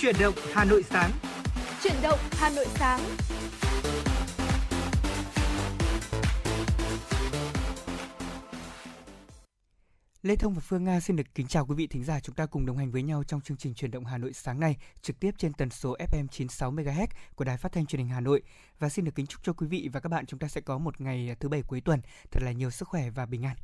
[0.00, 1.10] Chuyển động Hà Nội sáng.
[1.82, 3.00] Chuyển động Hà Nội sáng.
[10.22, 12.46] Lê Thông và Phương Nga xin được kính chào quý vị thính giả chúng ta
[12.46, 15.20] cùng đồng hành với nhau trong chương trình truyền động Hà Nội sáng nay trực
[15.20, 18.42] tiếp trên tần số FM 96 MHz của Đài Phát thanh Truyền hình Hà Nội
[18.78, 20.78] và xin được kính chúc cho quý vị và các bạn chúng ta sẽ có
[20.78, 22.00] một ngày thứ bảy cuối tuần
[22.30, 23.56] thật là nhiều sức khỏe và bình an.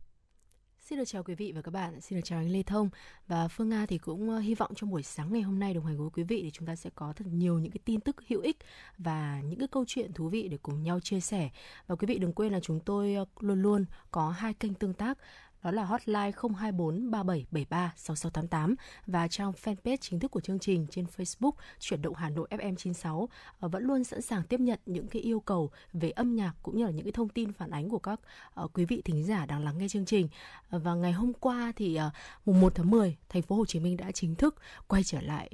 [0.92, 2.88] Xin được chào quý vị và các bạn, xin được chào anh Lê Thông.
[3.28, 5.86] Và Phương Nga thì cũng ờ, hy vọng trong buổi sáng ngày hôm nay đồng
[5.86, 8.16] hành với quý vị thì chúng ta sẽ có thật nhiều những cái tin tức
[8.28, 8.56] hữu ích
[8.98, 11.50] và những cái câu chuyện thú vị để cùng nhau chia sẻ.
[11.86, 14.94] Và quý vị đừng quên là chúng tôi ờ, luôn luôn có hai kênh tương
[14.94, 15.18] tác
[15.62, 18.74] đó là hotline 024 3773 6688
[19.06, 23.26] và trang fanpage chính thức của chương trình trên Facebook Chuyển động Hà Nội FM96
[23.60, 26.76] ờ, vẫn luôn sẵn sàng tiếp nhận những cái yêu cầu về âm nhạc cũng
[26.76, 28.20] như là những cái thông tin phản ánh của các
[28.54, 30.28] ờ, quý vị thính giả đang lắng nghe chương trình.
[30.70, 31.98] Ờ, và ngày hôm qua thì
[32.46, 34.54] mùng 1 tháng 10, thành phố Hồ Chí Minh đã chính thức
[34.88, 35.50] quay trở lại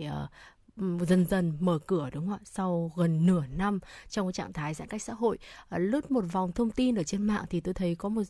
[1.09, 4.75] dần dần mở cửa, đúng không ạ sau gần nửa năm trong cái trạng thái
[4.75, 7.75] giãn cách xã hội à, lướt một vòng thông tin ở trên mạng thì tôi
[7.75, 8.23] thấy có một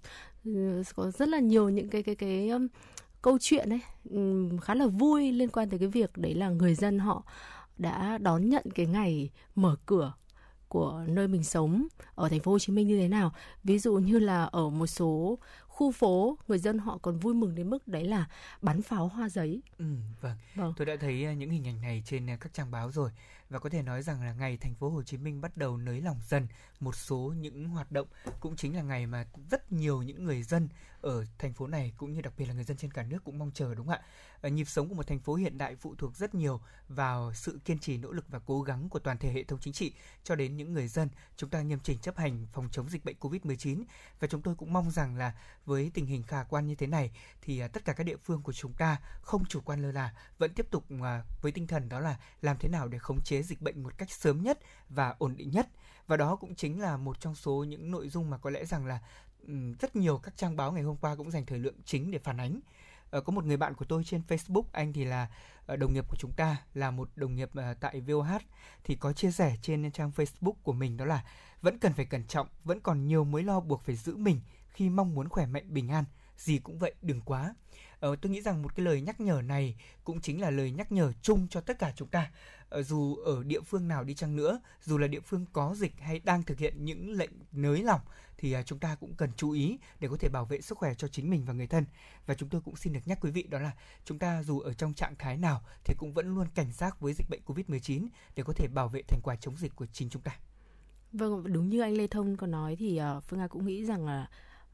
[0.44, 2.50] ừ, có rất là nhiều những cái cái cái
[3.22, 3.80] câu chuyện ấy
[4.62, 7.22] khá là vui liên quan tới cái việc đấy là người dân họ
[7.78, 10.12] đã đón nhận cái ngày mở cửa
[10.68, 13.32] của nơi mình sống ở thành phố Hồ Chí Minh như thế nào.
[13.64, 15.38] Ví dụ như là ở một số
[15.78, 18.26] khu phố người dân họ còn vui mừng đến mức đấy là
[18.62, 19.62] bắn pháo hoa giấy.
[19.78, 19.84] Ừ,
[20.20, 20.36] vâng.
[20.54, 20.74] vâng.
[20.76, 23.10] Tôi đã thấy à, những hình ảnh này trên à, các trang báo rồi
[23.50, 26.00] và có thể nói rằng là ngày thành phố Hồ Chí Minh bắt đầu nới
[26.00, 26.46] lỏng dần
[26.80, 28.08] một số những hoạt động,
[28.40, 30.68] cũng chính là ngày mà rất nhiều những người dân
[31.00, 33.38] ở thành phố này, cũng như đặc biệt là người dân trên cả nước cũng
[33.38, 34.02] mong chờ, đúng không ạ?
[34.40, 37.60] Ở nhịp sống của một thành phố hiện đại phụ thuộc rất nhiều vào sự
[37.64, 39.92] kiên trì, nỗ lực và cố gắng của toàn thể hệ thống chính trị
[40.24, 43.16] cho đến những người dân, chúng ta nghiêm chỉnh chấp hành phòng chống dịch bệnh
[43.20, 43.84] Covid-19
[44.20, 47.10] và chúng tôi cũng mong rằng là với tình hình khả quan như thế này,
[47.42, 50.14] thì à, tất cả các địa phương của chúng ta không chủ quan lơ là,
[50.38, 53.37] vẫn tiếp tục à, với tinh thần đó là làm thế nào để khống chế
[53.42, 54.58] dịch bệnh một cách sớm nhất
[54.88, 55.68] và ổn định nhất.
[56.06, 58.86] Và đó cũng chính là một trong số những nội dung mà có lẽ rằng
[58.86, 58.98] là
[59.80, 62.40] rất nhiều các trang báo ngày hôm qua cũng dành thời lượng chính để phản
[62.40, 62.60] ánh.
[63.10, 65.28] Ờ, có một người bạn của tôi trên Facebook anh thì là
[65.66, 68.42] ờ, đồng nghiệp của chúng ta là một đồng nghiệp ờ, tại VOH
[68.84, 71.24] thì có chia sẻ trên trang Facebook của mình đó là
[71.62, 74.90] vẫn cần phải cẩn trọng vẫn còn nhiều mối lo buộc phải giữ mình khi
[74.90, 76.04] mong muốn khỏe mạnh bình an
[76.36, 77.54] gì cũng vậy đừng quá.
[78.00, 80.92] Ờ, tôi nghĩ rằng một cái lời nhắc nhở này cũng chính là lời nhắc
[80.92, 82.30] nhở chung cho tất cả chúng ta.
[82.68, 86.00] Ờ, dù ở địa phương nào đi chăng nữa dù là địa phương có dịch
[86.00, 88.00] hay đang thực hiện những lệnh nới lỏng
[88.38, 90.94] thì à, chúng ta cũng cần chú ý để có thể bảo vệ sức khỏe
[90.94, 91.84] cho chính mình và người thân
[92.26, 93.72] và chúng tôi cũng xin được nhắc quý vị đó là
[94.04, 97.12] chúng ta dù ở trong trạng thái nào thì cũng vẫn luôn cảnh giác với
[97.12, 100.22] dịch bệnh Covid-19 để có thể bảo vệ thành quả chống dịch của chính chúng
[100.22, 100.38] ta.
[101.12, 104.06] Vâng, đúng như anh Lê Thông có nói thì ờ, Phương Nga cũng nghĩ rằng
[104.06, 104.28] là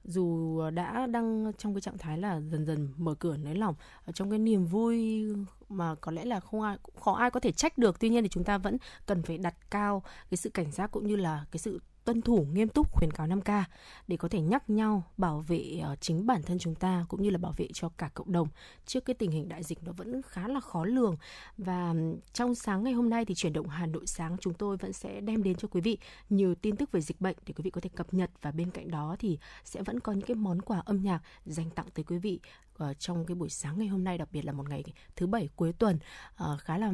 [0.04, 3.74] dù đã đang trong cái trạng thái là dần dần mở cửa, nới lỏng
[4.14, 5.24] trong cái niềm vui
[5.68, 8.00] mà có lẽ là không ai, khó ai có thể trách được.
[8.00, 8.76] Tuy nhiên thì chúng ta vẫn
[9.06, 12.46] cần phải đặt cao cái sự cảnh giác cũng như là cái sự tuân thủ
[12.52, 13.62] nghiêm túc khuyến cáo 5K
[14.08, 17.30] để có thể nhắc nhau, bảo vệ ờ, chính bản thân chúng ta cũng như
[17.30, 18.48] là bảo vệ cho cả cộng đồng
[18.86, 21.16] trước cái tình hình đại dịch nó vẫn khá là khó lường.
[21.58, 21.94] Và
[22.32, 25.20] trong sáng ngày hôm nay thì chuyển động Hà Nội sáng, chúng tôi vẫn sẽ
[25.20, 25.98] đem đến cho quý vị
[26.30, 28.30] nhiều tin tức về dịch bệnh để quý vị có thể cập nhật.
[28.42, 31.70] Và bên cạnh đó thì sẽ vẫn có những cái món quà âm nhạc dành
[31.70, 32.40] tặng tới quý vị
[32.76, 34.84] ờ, trong cái buổi sáng ngày hôm nay, đặc biệt là một ngày
[35.16, 35.98] thứ bảy cuối tuần
[36.36, 36.92] ờ, khá là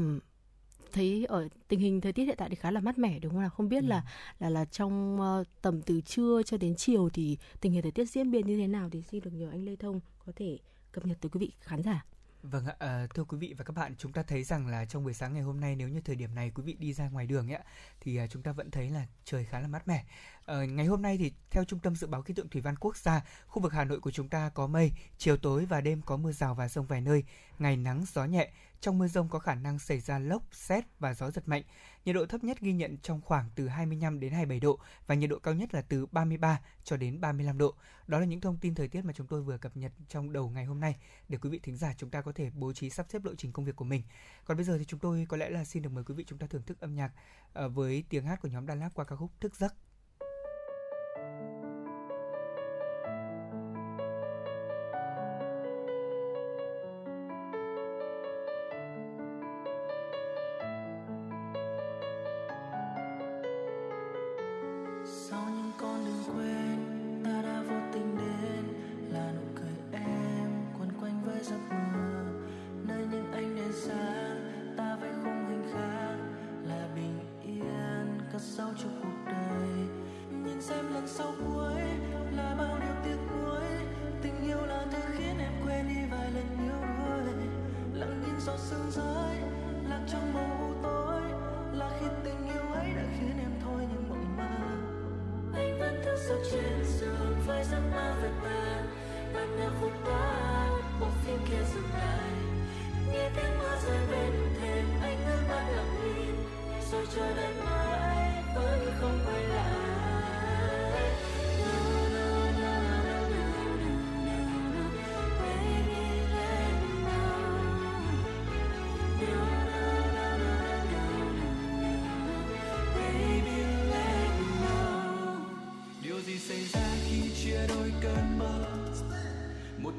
[0.92, 3.40] thấy ở tình hình thời tiết hiện tại thì khá là mát mẻ đúng không
[3.40, 3.86] nào không biết ừ.
[3.86, 4.04] là
[4.38, 8.04] là là trong uh, tầm từ trưa cho đến chiều thì tình hình thời tiết
[8.04, 10.58] diễn biến như thế nào thì xin được nhờ anh Lê Thông có thể
[10.92, 12.04] cập nhật tới quý vị khán giả
[12.42, 15.04] Vâng ạ, à, thưa quý vị và các bạn, chúng ta thấy rằng là trong
[15.04, 17.26] buổi sáng ngày hôm nay nếu như thời điểm này quý vị đi ra ngoài
[17.26, 17.60] đường ấy
[18.00, 20.04] thì à, chúng ta vẫn thấy là trời khá là mát mẻ.
[20.50, 22.96] À, ngày hôm nay thì theo Trung tâm Dự báo Khí tượng Thủy văn Quốc
[22.96, 26.16] gia, khu vực Hà Nội của chúng ta có mây, chiều tối và đêm có
[26.16, 27.24] mưa rào và rông vài nơi,
[27.58, 28.50] ngày nắng gió nhẹ,
[28.80, 31.62] trong mưa rông có khả năng xảy ra lốc, xét và gió giật mạnh.
[32.04, 35.30] Nhiệt độ thấp nhất ghi nhận trong khoảng từ 25 đến 27 độ và nhiệt
[35.30, 37.74] độ cao nhất là từ 33 cho đến 35 độ.
[38.06, 40.50] Đó là những thông tin thời tiết mà chúng tôi vừa cập nhật trong đầu
[40.50, 40.96] ngày hôm nay
[41.28, 43.52] để quý vị thính giả chúng ta có thể bố trí sắp xếp lộ trình
[43.52, 44.02] công việc của mình.
[44.44, 46.38] Còn bây giờ thì chúng tôi có lẽ là xin được mời quý vị chúng
[46.38, 47.12] ta thưởng thức âm nhạc
[47.52, 49.74] ờ, với tiếng hát của nhóm Đà Lạt qua ca khúc Thức giấc.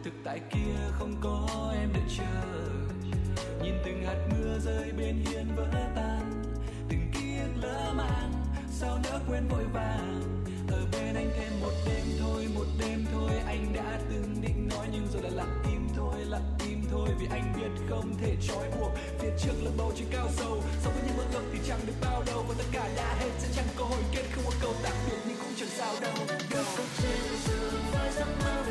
[0.03, 2.42] Thực tại kia không có em đợi chờ
[3.63, 6.44] nhìn từng hạt mưa rơi bên hiên vỡ tan
[6.89, 8.31] từng ký ức lỡ mang
[8.71, 10.21] sao nỡ quên vội vàng
[10.68, 14.88] ở bên anh thêm một đêm thôi một đêm thôi anh đã từng định nói
[14.92, 18.71] nhưng rồi lại lặng im thôi lặng im thôi vì anh biết không thể trói
[18.80, 21.80] buộc phía trước là bầu trời cao sâu so với những bước ngập thì chẳng
[21.88, 24.51] được bao lâu và tất cả đã hết sẽ chẳng có hồi kết không có
[24.62, 26.13] câu tạm biệt nhưng cũng chẳng sao đâu
[26.51, 26.63] đâu
[27.01, 28.70] trên giường với giấc mơ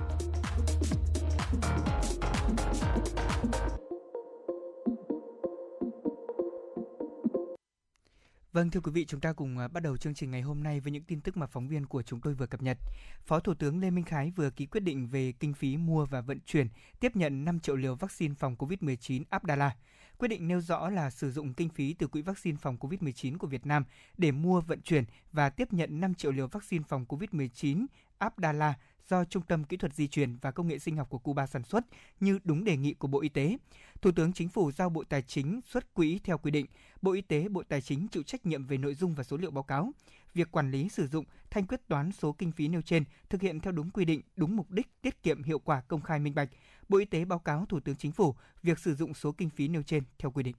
[8.61, 10.79] Vâng thưa quý vị, chúng ta cùng à, bắt đầu chương trình ngày hôm nay
[10.79, 12.77] với những tin tức mà phóng viên của chúng tôi vừa cập nhật.
[13.25, 16.21] Phó Thủ tướng Lê Minh Khái vừa ký quyết định về kinh phí mua và
[16.21, 16.67] vận chuyển
[16.99, 19.75] tiếp nhận 5 triệu liều vaccine phòng COVID-19 Abdala.
[20.17, 23.47] Quyết định nêu rõ là sử dụng kinh phí từ quỹ vaccine phòng COVID-19 của
[23.47, 23.85] Việt Nam
[24.17, 27.85] để mua, vận chuyển và tiếp nhận 5 triệu liều vaccine phòng COVID-19
[28.17, 28.73] Abdala
[29.09, 31.63] do Trung tâm Kỹ thuật Di truyền và Công nghệ Sinh học của Cuba sản
[31.63, 31.85] xuất
[32.19, 33.57] như đúng đề nghị của Bộ Y tế.
[34.01, 36.65] Thủ tướng Chính phủ giao Bộ Tài chính xuất quỹ theo quy định.
[37.01, 39.51] Bộ Y tế, Bộ Tài chính chịu trách nhiệm về nội dung và số liệu
[39.51, 39.91] báo cáo.
[40.33, 43.59] Việc quản lý sử dụng, thanh quyết toán số kinh phí nêu trên thực hiện
[43.59, 46.49] theo đúng quy định, đúng mục đích, tiết kiệm hiệu quả công khai minh bạch.
[46.89, 49.67] Bộ Y tế báo cáo Thủ tướng Chính phủ việc sử dụng số kinh phí
[49.67, 50.55] nêu trên theo quy định.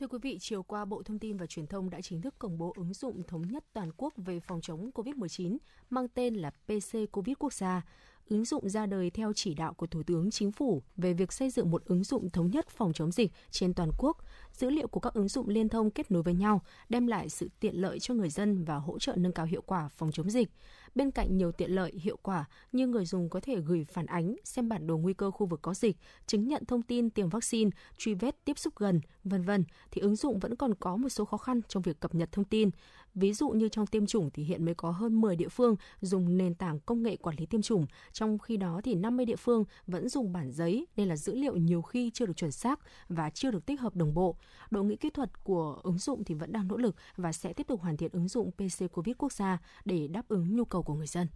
[0.00, 2.58] Thưa quý vị, chiều qua Bộ Thông tin và Truyền thông đã chính thức công
[2.58, 5.56] bố ứng dụng thống nhất toàn quốc về phòng chống COVID-19
[5.90, 7.82] mang tên là PC Covid Quốc gia
[8.30, 11.50] ứng dụng ra đời theo chỉ đạo của Thủ tướng Chính phủ về việc xây
[11.50, 14.16] dựng một ứng dụng thống nhất phòng chống dịch trên toàn quốc.
[14.52, 17.48] Dữ liệu của các ứng dụng liên thông kết nối với nhau, đem lại sự
[17.60, 20.50] tiện lợi cho người dân và hỗ trợ nâng cao hiệu quả phòng chống dịch.
[20.94, 24.36] Bên cạnh nhiều tiện lợi, hiệu quả như người dùng có thể gửi phản ánh,
[24.44, 25.96] xem bản đồ nguy cơ khu vực có dịch,
[26.26, 30.16] chứng nhận thông tin tiêm vaccine, truy vết tiếp xúc gần, vân vân thì ứng
[30.16, 32.70] dụng vẫn còn có một số khó khăn trong việc cập nhật thông tin.
[33.14, 36.36] Ví dụ như trong tiêm chủng thì hiện mới có hơn 10 địa phương dùng
[36.36, 39.64] nền tảng công nghệ quản lý tiêm chủng, trong khi đó thì 50 địa phương
[39.86, 43.30] vẫn dùng bản giấy nên là dữ liệu nhiều khi chưa được chuẩn xác và
[43.30, 44.36] chưa được tích hợp đồng bộ.
[44.70, 47.66] Đội ngũ kỹ thuật của ứng dụng thì vẫn đang nỗ lực và sẽ tiếp
[47.66, 50.94] tục hoàn thiện ứng dụng PC Covid quốc gia để đáp ứng nhu cầu của
[50.94, 51.26] người dân.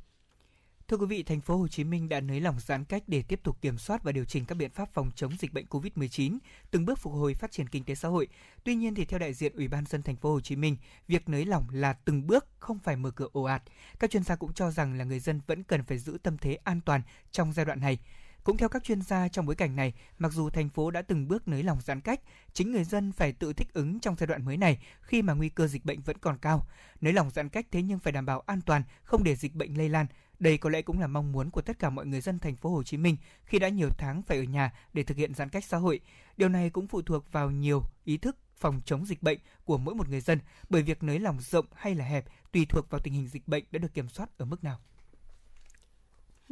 [0.94, 3.40] Thưa quý vị, thành phố Hồ Chí Minh đã nới lỏng giãn cách để tiếp
[3.42, 6.38] tục kiểm soát và điều chỉnh các biện pháp phòng chống dịch bệnh COVID-19,
[6.70, 8.28] từng bước phục hồi phát triển kinh tế xã hội.
[8.64, 10.76] Tuy nhiên thì theo đại diện Ủy ban dân thành phố Hồ Chí Minh,
[11.08, 13.62] việc nới lỏng là từng bước, không phải mở cửa ồ ạt.
[13.98, 16.54] Các chuyên gia cũng cho rằng là người dân vẫn cần phải giữ tâm thế
[16.64, 17.98] an toàn trong giai đoạn này.
[18.44, 21.28] Cũng theo các chuyên gia trong bối cảnh này, mặc dù thành phố đã từng
[21.28, 22.20] bước nới lỏng giãn cách,
[22.52, 25.48] chính người dân phải tự thích ứng trong giai đoạn mới này khi mà nguy
[25.48, 26.66] cơ dịch bệnh vẫn còn cao.
[27.00, 29.78] Nới lỏng giãn cách thế nhưng phải đảm bảo an toàn, không để dịch bệnh
[29.78, 30.06] lây lan.
[30.44, 32.70] Đây có lẽ cũng là mong muốn của tất cả mọi người dân thành phố
[32.70, 35.64] Hồ Chí Minh khi đã nhiều tháng phải ở nhà để thực hiện giãn cách
[35.64, 36.00] xã hội.
[36.36, 39.94] Điều này cũng phụ thuộc vào nhiều ý thức phòng chống dịch bệnh của mỗi
[39.94, 43.14] một người dân, bởi việc nới lỏng rộng hay là hẹp tùy thuộc vào tình
[43.14, 44.78] hình dịch bệnh đã được kiểm soát ở mức nào.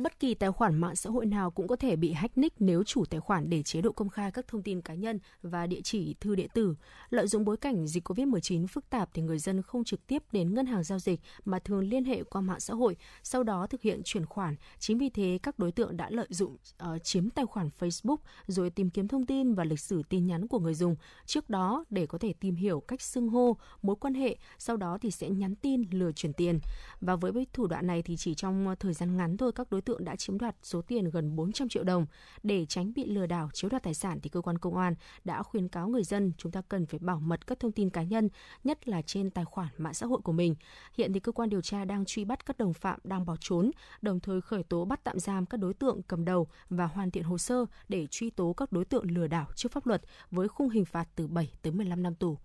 [0.02, 2.84] Bất kỳ tài khoản mạng xã hội nào cũng có thể bị hack nick nếu
[2.84, 5.80] chủ tài khoản để chế độ công khai các thông tin cá nhân và địa
[5.84, 6.74] chỉ thư điện tử.
[7.10, 10.54] Lợi dụng bối cảnh dịch COVID-19 phức tạp thì người dân không trực tiếp đến
[10.54, 13.82] ngân hàng giao dịch mà thường liên hệ qua mạng xã hội, sau đó thực
[13.82, 14.56] hiện chuyển khoản.
[14.78, 16.56] Chính vì thế các đối tượng đã lợi dụng
[16.92, 18.16] uh, chiếm tài khoản Facebook
[18.46, 21.84] rồi tìm kiếm thông tin và lịch sử tin nhắn của người dùng trước đó
[21.90, 25.30] để có thể tìm hiểu cách xưng hô, mối quan hệ, sau đó thì sẽ
[25.30, 26.60] nhắn tin lừa chuyển tiền.
[27.00, 29.91] Và với thủ đoạn này thì chỉ trong thời gian ngắn thôi các đối tượng
[29.92, 32.06] tượng đã chiếm đoạt số tiền gần 400 triệu đồng.
[32.42, 34.94] Để tránh bị lừa đảo chiếm đoạt tài sản thì cơ quan công an
[35.24, 38.02] đã khuyến cáo người dân chúng ta cần phải bảo mật các thông tin cá
[38.02, 38.28] nhân,
[38.64, 40.54] nhất là trên tài khoản mạng xã hội của mình.
[40.94, 43.70] Hiện thì cơ quan điều tra đang truy bắt các đồng phạm đang bỏ trốn,
[44.02, 47.22] đồng thời khởi tố bắt tạm giam các đối tượng cầm đầu và hoàn thiện
[47.22, 50.70] hồ sơ để truy tố các đối tượng lừa đảo trước pháp luật với khung
[50.70, 52.38] hình phạt từ 7 tới 15 năm tù.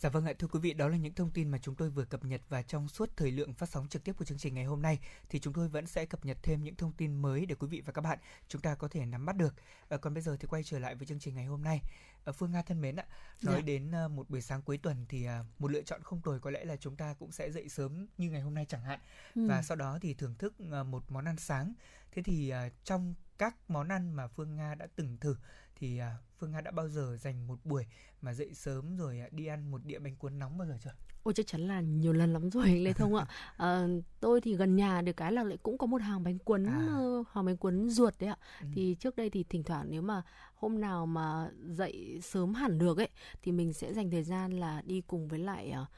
[0.00, 2.04] Dạ vâng ạ, thưa quý vị, đó là những thông tin mà chúng tôi vừa
[2.04, 4.64] cập nhật và trong suốt thời lượng phát sóng trực tiếp của chương trình ngày
[4.64, 7.54] hôm nay thì chúng tôi vẫn sẽ cập nhật thêm những thông tin mới để
[7.54, 9.54] quý vị và các bạn chúng ta có thể nắm bắt được.
[9.88, 11.82] À, còn bây giờ thì quay trở lại với chương trình ngày hôm nay.
[12.24, 13.04] À, Phương Nga thân mến ạ,
[13.42, 13.60] nói dạ.
[13.60, 16.50] đến uh, một buổi sáng cuối tuần thì uh, một lựa chọn không tồi có
[16.50, 19.00] lẽ là chúng ta cũng sẽ dậy sớm như ngày hôm nay chẳng hạn
[19.34, 19.46] ừ.
[19.48, 21.74] và sau đó thì thưởng thức uh, một món ăn sáng.
[22.12, 25.36] Thế thì uh, trong các món ăn mà Phương Nga đã từng thử
[25.78, 27.86] thì à, Phương Nga đã bao giờ dành một buổi
[28.22, 30.94] mà dậy sớm rồi à, đi ăn một đĩa bánh cuốn nóng bao giờ chưa?
[31.22, 33.26] Ôi chắc chắn là nhiều lần lắm rồi Lê Thông ạ.
[33.56, 33.86] À,
[34.20, 36.86] tôi thì gần nhà được cái là lại cũng có một hàng bánh cuốn à.
[36.88, 38.36] Ờ, hàng bánh cuốn ruột đấy ạ.
[38.60, 38.66] Ừ.
[38.72, 40.22] Thì trước đây thì thỉnh thoảng nếu mà
[40.54, 43.08] hôm nào mà dậy sớm hẳn được ấy
[43.42, 45.88] thì mình sẽ dành thời gian là đi cùng với lại uh,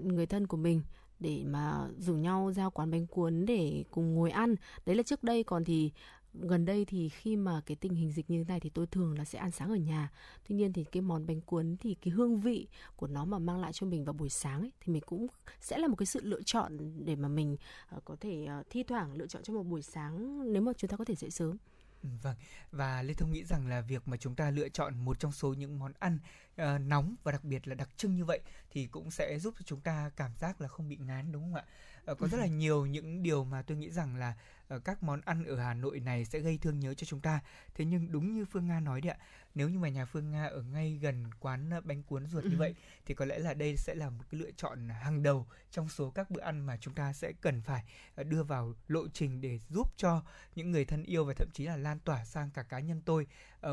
[0.00, 0.82] người thân của mình
[1.20, 4.54] để mà rủ nhau ra quán bánh cuốn để cùng ngồi ăn.
[4.86, 5.92] Đấy là trước đây còn thì
[6.40, 9.18] gần đây thì khi mà cái tình hình dịch như thế này thì tôi thường
[9.18, 10.10] là sẽ ăn sáng ở nhà.
[10.48, 12.66] Tuy nhiên thì cái món bánh cuốn thì cái hương vị
[12.96, 15.26] của nó mà mang lại cho mình vào buổi sáng ấy thì mình cũng
[15.60, 17.56] sẽ là một cái sự lựa chọn để mà mình
[17.96, 20.90] uh, có thể uh, thi thoảng lựa chọn cho một buổi sáng nếu mà chúng
[20.90, 21.56] ta có thể dậy sớm.
[22.02, 22.36] Ừ, vâng,
[22.70, 25.54] và Lê Thông nghĩ rằng là việc mà chúng ta lựa chọn một trong số
[25.54, 26.18] những món ăn
[26.54, 28.40] uh, nóng và đặc biệt là đặc trưng như vậy
[28.70, 31.54] thì cũng sẽ giúp cho chúng ta cảm giác là không bị ngán đúng không
[31.54, 31.64] ạ?
[32.10, 34.34] Uh, có rất là nhiều những điều mà tôi nghĩ rằng là
[34.74, 37.40] uh, các món ăn ở Hà Nội này sẽ gây thương nhớ cho chúng ta.
[37.74, 39.18] Thế nhưng đúng như Phương Nga nói đấy ạ,
[39.54, 42.74] nếu như mà nhà Phương Nga ở ngay gần quán bánh cuốn ruột như vậy
[43.06, 46.10] thì có lẽ là đây sẽ là một cái lựa chọn hàng đầu trong số
[46.10, 47.84] các bữa ăn mà chúng ta sẽ cần phải
[48.16, 50.22] đưa vào lộ trình để giúp cho
[50.54, 53.26] những người thân yêu và thậm chí là lan tỏa sang cả cá nhân tôi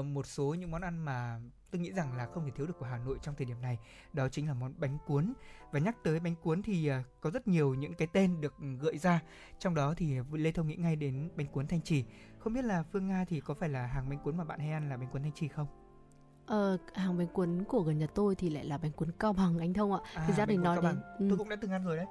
[0.03, 1.39] một số những món ăn mà
[1.73, 3.77] tôi nghĩ rằng là không thể thiếu được của Hà Nội trong thời điểm này
[4.13, 5.33] đó chính là món bánh cuốn
[5.71, 8.97] và nhắc tới bánh cuốn thì à, có rất nhiều những cái tên được gợi
[8.97, 9.21] ra
[9.59, 12.05] trong đó thì Lê Thông nghĩ ngay đến bánh cuốn Thanh Trì
[12.39, 14.71] không biết là Phương Nga thì có phải là hàng bánh cuốn mà bạn hay
[14.71, 15.67] ăn là bánh cuốn Thanh Trì không?
[16.45, 19.59] Ờ, hàng bánh cuốn của gần nhà tôi thì lại là bánh cuốn cao bằng
[19.59, 19.99] anh thông ạ.
[20.13, 21.25] À, thì gia đình nói đến ừ.
[21.29, 22.05] tôi cũng đã từng ăn rồi đấy.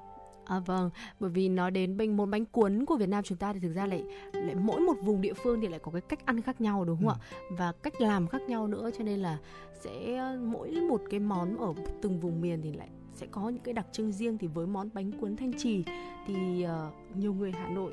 [0.45, 3.53] À vâng, bởi vì nói đến bánh món bánh cuốn của Việt Nam chúng ta
[3.53, 6.27] thì thực ra lại lại mỗi một vùng địa phương thì lại có cái cách
[6.27, 7.13] ăn khác nhau đúng không ừ.
[7.13, 7.23] ạ?
[7.51, 9.39] Và cách làm khác nhau nữa cho nên là
[9.81, 13.75] sẽ mỗi một cái món ở từng vùng miền thì lại sẽ có những cái
[13.75, 15.85] đặc trưng riêng thì với món bánh cuốn thanh trì
[16.27, 17.93] thì uh, nhiều người Hà Nội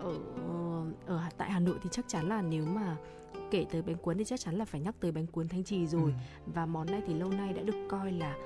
[0.00, 0.18] ở
[1.06, 2.96] ở tại Hà Nội thì chắc chắn là nếu mà
[3.50, 5.86] kể tới bánh cuốn thì chắc chắn là phải nhắc tới bánh cuốn thanh trì
[5.86, 6.14] rồi
[6.46, 6.52] ừ.
[6.54, 8.36] và món này thì lâu nay đã được coi là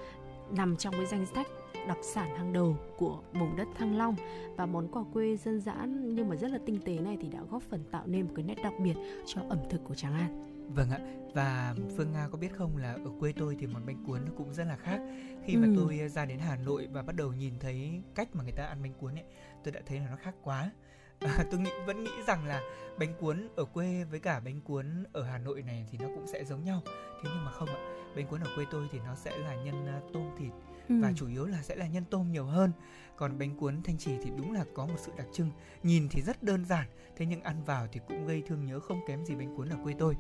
[0.51, 1.47] nằm trong cái danh sách
[1.89, 4.15] đặc sản hàng đầu của vùng đất Thăng Long
[4.57, 7.39] và món quà quê dân dã nhưng mà rất là tinh tế này thì đã
[7.51, 8.95] góp phần tạo nên một cái nét đặc biệt
[9.27, 10.43] cho ẩm thực của Tràng An.
[10.75, 10.99] Vâng ạ,
[11.35, 14.31] và Phương Nga có biết không là ở quê tôi thì món bánh cuốn nó
[14.37, 15.01] cũng rất là khác.
[15.45, 15.73] Khi mà Ừ.
[15.77, 18.79] tôi ra đến Hà Nội và bắt đầu nhìn thấy cách mà người ta ăn
[18.83, 19.25] bánh cuốn ấy,
[19.65, 20.71] tôi đã thấy là nó khác quá.
[21.21, 22.61] À, tôi nghĩ vẫn nghĩ rằng là
[22.99, 26.27] bánh cuốn ở quê với cả bánh cuốn ở Hà Nội này thì nó cũng
[26.27, 26.81] sẽ giống nhau.
[27.23, 27.81] Thế nhưng mà không ạ,
[28.17, 30.51] bánh cuốn ở quê tôi thì nó sẽ là nhân à, tôm thịt
[30.89, 30.95] Ừ.
[31.03, 32.73] và chủ yếu là sẽ là nhân tôm nhiều hơn
[33.17, 35.51] còn bánh cuốn thanh trì thì đúng là có một sự đặc trưng
[35.83, 39.01] nhìn thì rất đơn giản thế nhưng ăn vào thì cũng gây thương nhớ không
[39.09, 40.15] kém gì bánh cuốn ở quê tôi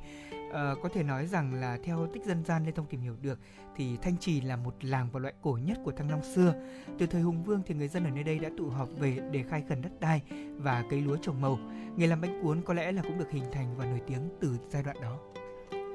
[0.52, 3.38] Ờ, có thể nói rằng là theo tích dân gian Lê Thông tìm hiểu được
[3.76, 6.54] thì Thanh Trì là một làng và loại cổ nhất của Thăng Long xưa.
[6.98, 9.42] Từ thời Hùng Vương thì người dân ở nơi đây đã tụ họp về để
[9.42, 10.22] khai khẩn đất đai
[10.56, 11.58] và cây lúa trồng màu.
[11.96, 14.56] Nghề làm bánh cuốn có lẽ là cũng được hình thành và nổi tiếng từ
[14.70, 15.18] giai đoạn đó.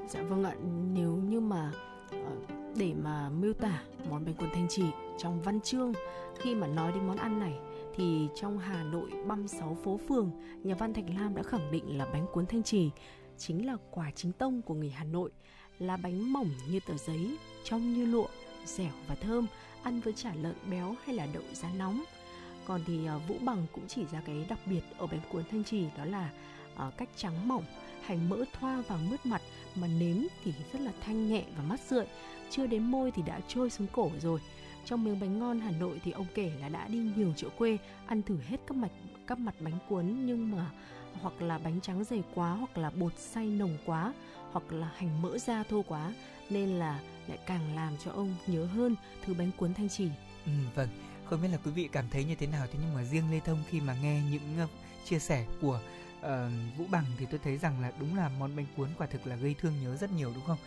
[0.10, 0.54] Dạ vâng ạ,
[0.94, 1.72] nếu như mà
[2.12, 2.32] Ờ,
[2.75, 4.84] để mà miêu tả món bánh cuốn thanh trì
[5.18, 5.94] trong văn chương
[6.39, 7.53] khi mà nói đến món ăn này
[7.96, 10.32] thì trong Hà Nội băm sáu phố phường,
[10.63, 12.89] nhà văn Thạch Lam đã khẳng định là bánh cuốn thanh trì
[13.38, 15.32] chính là quả chính tông của người Hà Nội,
[15.80, 18.27] là bánh mỏng như tờ giấy, trong như lụa,
[18.65, 19.48] dẻo và thơm,
[19.84, 22.03] ăn với chả lợn béo hay là đậu rán nóng.
[22.65, 25.63] Còn thì ờ, Vũ Bằng cũng chỉ ra cái đặc biệt ở bánh cuốn thanh
[25.63, 26.30] trì đó là
[26.75, 27.63] ờ, cách trắng mỏng,
[28.01, 29.41] hành mỡ thoa vào mướt mặt
[29.75, 32.06] mà nếm thì rất là thanh nhẹ và mát rượi.
[32.50, 34.40] Chưa đến môi thì đã trôi xuống cổ rồi.
[34.86, 37.78] Trong miếng bánh ngon Hà Nội thì ông kể là đã đi nhiều chỗ quê
[38.06, 38.92] ăn thử hết các mặt
[39.28, 40.72] các mặt bánh cuốn nhưng mà
[41.22, 44.13] hoặc là bánh trắng dày quá hoặc là bột xay nồng quá
[44.51, 46.13] hoặc là hành mỡ da thô quá.
[46.50, 50.10] Nên là lại càng làm cho ông nhớ hơn thứ bánh cuốn thanh trì.
[50.46, 50.90] Ừ, vâng,
[51.25, 52.68] không biết là quý vị cảm thấy như thế nào?
[52.68, 54.68] Thế nhưng mà riêng Lê Thông khi mà nghe những ờ,
[55.06, 55.82] chia sẻ của
[56.22, 59.28] ờ, Vũ Bằng thì tôi thấy rằng là đúng là món bánh cuốn quả thực
[59.28, 60.58] là gây thương nhớ rất nhiều đúng không?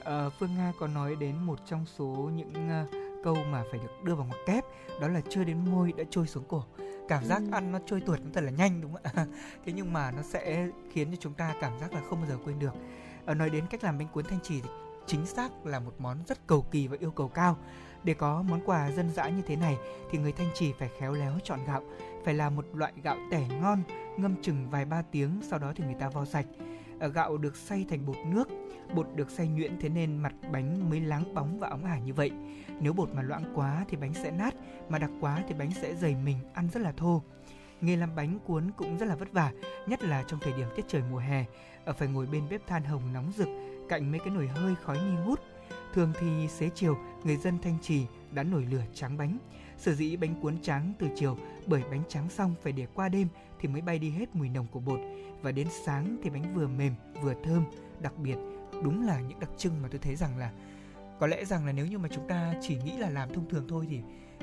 [0.00, 2.86] Ờ, Phương Nga có nói đến một trong số những ờ,
[3.24, 4.64] câu mà phải được đưa vào ngoặc kép
[5.00, 6.64] đó là chưa đến môi đã trôi xuống cổ.
[7.08, 7.48] Cảm giác Ừ.
[7.52, 9.26] ăn nó trôi tuột nó thật là nhanh đúng không ạ?
[9.66, 12.38] Thế nhưng mà nó sẽ khiến cho chúng ta cảm giác là không bao giờ
[12.44, 12.74] quên được.
[13.26, 14.68] Ờ, nói đến cách làm bánh cuốn thanh trì thì
[15.06, 17.56] chính xác là một món rất cầu kỳ và yêu cầu cao
[18.04, 19.76] để có món quà dân dã như thế này
[20.10, 21.82] thì người thanh trì phải khéo léo chọn gạo,
[22.24, 23.82] phải là một loại gạo tẻ ngon,
[24.16, 26.46] ngâm chừng vài ba tiếng, sau đó thì người ta vo sạch.
[27.00, 28.48] Ờ, gạo được xay thành bột nước,
[28.94, 32.14] bột được xay nhuyễn thế nên mặt bánh mới láng bóng và óng ả như
[32.14, 32.30] vậy.
[32.80, 34.54] Nếu bột mà loãng quá thì bánh sẽ nát,
[34.88, 37.22] mà đặc quá thì bánh sẽ dày mình, ăn rất là thô.
[37.80, 39.52] Nghề làm bánh cuốn cũng rất là vất vả,
[39.86, 41.44] nhất là trong thời điểm tiết trời mùa hè.
[41.84, 43.48] Ở phải ngồi bên bếp than hồng nóng rực,
[43.88, 45.40] cạnh mấy cái nồi hơi khói nghi ngút
[45.94, 49.38] thường thì xế chiều người dân thanh trì đã nổi lửa tráng bánh.
[49.78, 53.28] Sở dĩ bánh cuốn tráng từ chiều bởi bánh tráng xong phải để qua đêm
[53.60, 54.98] thì mới bay đi hết mùi nồng của bột.
[55.42, 57.64] Và đến sáng thì bánh vừa mềm vừa thơm.
[58.00, 58.36] Đặc biệt
[58.84, 60.52] đúng là những đặc trưng mà tôi thấy rằng là
[61.20, 63.64] có lẽ rằng là nếu như mà chúng ta chỉ nghĩ là làm thông thường
[63.68, 64.00] thôi thì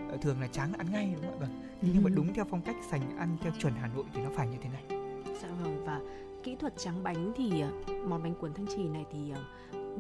[0.10, 1.48] ờ, thường là tráng ăn ngay đúng không ạ?
[1.48, 1.62] Vâng.
[1.82, 2.16] Nhưng mà Ừ.
[2.16, 4.70] đúng theo phong cách sành ăn theo chuẩn Hà Nội thì nó phải như thế
[4.70, 4.84] này.
[5.42, 6.00] Dạ vâng và
[6.44, 7.72] kỹ thuật tráng bánh thì ờ,
[8.08, 9.44] món bánh cuốn thanh trì này thì ờ,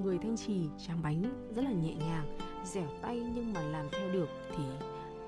[0.04, 1.24] người thanh trì tráng bánh
[1.56, 4.64] rất là nhẹ nhàng, dẻo tay nhưng mà làm theo được thì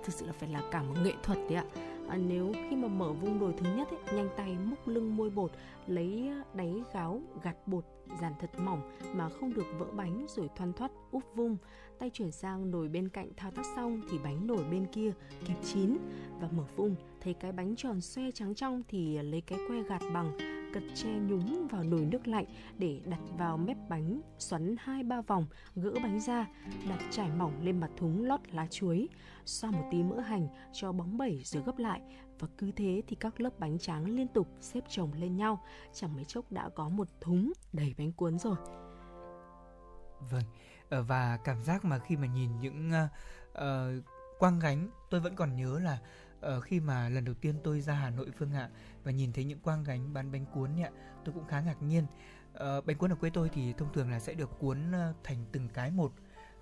[0.04, 1.66] thực sự là phải là cả một nghệ thuật đấy ạ.
[2.08, 5.30] À, nếu khi mà mở vung đồi thứ nhất ấy, nhanh tay múc lưng môi
[5.30, 5.52] bột
[5.88, 7.84] lấy đáy gáo gạt bột
[8.22, 8.82] dàn thật mỏng
[9.14, 11.58] mà không được vỡ bánh rồi thoăn thoắt úp vung
[12.00, 15.12] tay chuyển sang nồi bên cạnh thao tác xong thì bánh nổi bên kia
[15.46, 15.98] kịp chín
[16.40, 20.02] và mở vung thấy cái bánh tròn xoe trắng trong thì lấy cái que gạt
[20.14, 20.38] bằng
[20.74, 22.46] cật tre nhúng vào nồi nước lạnh
[22.78, 26.48] để đặt vào mép bánh xoắn hai ba vòng gỡ bánh ra
[26.90, 29.10] đặt trải mỏng lên mặt thúng lót lá chuối
[29.46, 32.02] xoa một tí mỡ hành cho bóng bẩy rồi gấp lại.
[32.40, 36.16] Và cứ thế thì các lớp bánh tráng liên tục xếp chồng lên nhau chẳng
[36.16, 38.56] mấy chốc đã có một thúng đầy bánh cuốn rồi.
[40.32, 40.44] Vâng,
[40.90, 42.92] ờ, và cảm giác mà khi mà nhìn những
[43.54, 44.04] uh,
[44.40, 45.98] quang gánh, tôi vẫn còn nhớ là
[46.44, 48.70] ờ, khi mà lần đầu tiên tôi ra Hà Nội Phương ạ
[49.04, 50.90] và nhìn thấy những quang gánh bán bánh cuốn ạ,
[51.26, 52.06] tôi cũng khá ngạc nhiên.
[52.54, 55.46] Ờ, bánh cuốn ở quê tôi thì thông thường là sẽ được cuốn ờ, thành
[55.52, 56.14] từng cái một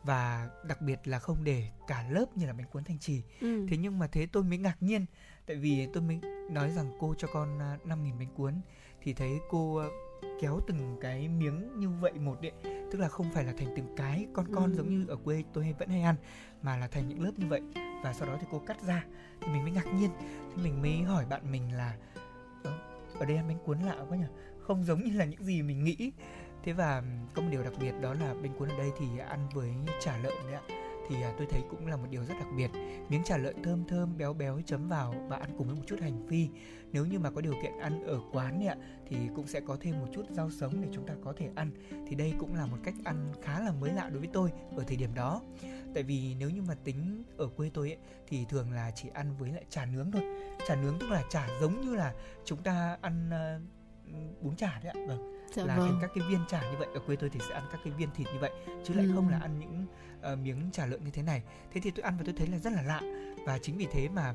[0.03, 3.23] và đặc biệt là không để cả lớp như là bánh cuốn thanh trì.
[3.41, 3.65] ừ.
[3.69, 5.05] Thế nhưng mà thế tôi mới ngạc nhiên
[5.45, 6.19] tại vì tôi mới
[6.51, 8.53] nói rằng cô cho con à, 5.000 bánh cuốn
[9.01, 9.83] thì thấy cô
[10.41, 12.51] kéo từng cái miếng như vậy một đấy
[12.91, 14.75] tức là không phải là thành từng cái con con Ừ.
[14.77, 16.15] giống như ở quê tôi vẫn hay ăn
[16.61, 17.61] mà là thành những lớp như vậy.
[18.03, 19.03] Và sau đó thì cô cắt ra
[19.41, 20.09] thì mình mới ngạc nhiên.
[20.55, 21.95] Thì mình mới hỏi bạn mình là
[22.63, 22.71] "Ơ,
[23.19, 24.25] ở đây ăn bánh cuốn lạ quá nhỉ?
[24.59, 26.11] Không giống như là những gì mình nghĩ.
[26.63, 29.49] Thế và có một điều đặc biệt đó là bánh cuốn ở đây thì ăn
[29.53, 30.61] với chả lợn đấy ạ
[31.09, 32.71] thì à, tôi thấy cũng là một điều rất đặc biệt.
[33.09, 35.99] Miếng chả lợn thơm thơm béo béo chấm vào và ăn cùng với một chút
[36.01, 36.49] hành phi.
[36.91, 38.75] Nếu như mà có điều kiện ăn ở quán ạ
[39.07, 41.71] thì cũng sẽ có thêm một chút rau sống để chúng ta có thể ăn.
[42.07, 44.83] Thì đây cũng là một cách ăn khá là mới lạ đối với tôi ở
[44.87, 45.41] thời điểm đó.
[45.93, 49.35] Tại vì nếu như mà tính ở quê tôi ấy thì thường là chỉ ăn
[49.39, 50.21] với lại chả nướng thôi.
[50.67, 52.13] Chả nướng tức là chả giống như là
[52.45, 55.37] chúng ta ăn uh, bún chả đấy ạ vâng.
[55.53, 55.89] Dạ là vâng.
[55.89, 56.87] thành các cái viên chả như vậy.
[56.93, 58.51] Ở quê tôi thì sẽ ăn các cái viên thịt như vậy
[58.83, 59.11] chứ lại ừ.
[59.15, 59.85] không là ăn những
[60.33, 61.41] uh, miếng chả lợn như thế này.
[61.71, 63.01] Thế thì tôi ăn và tôi thấy là rất là lạ.
[63.45, 64.33] Và chính vì thế mà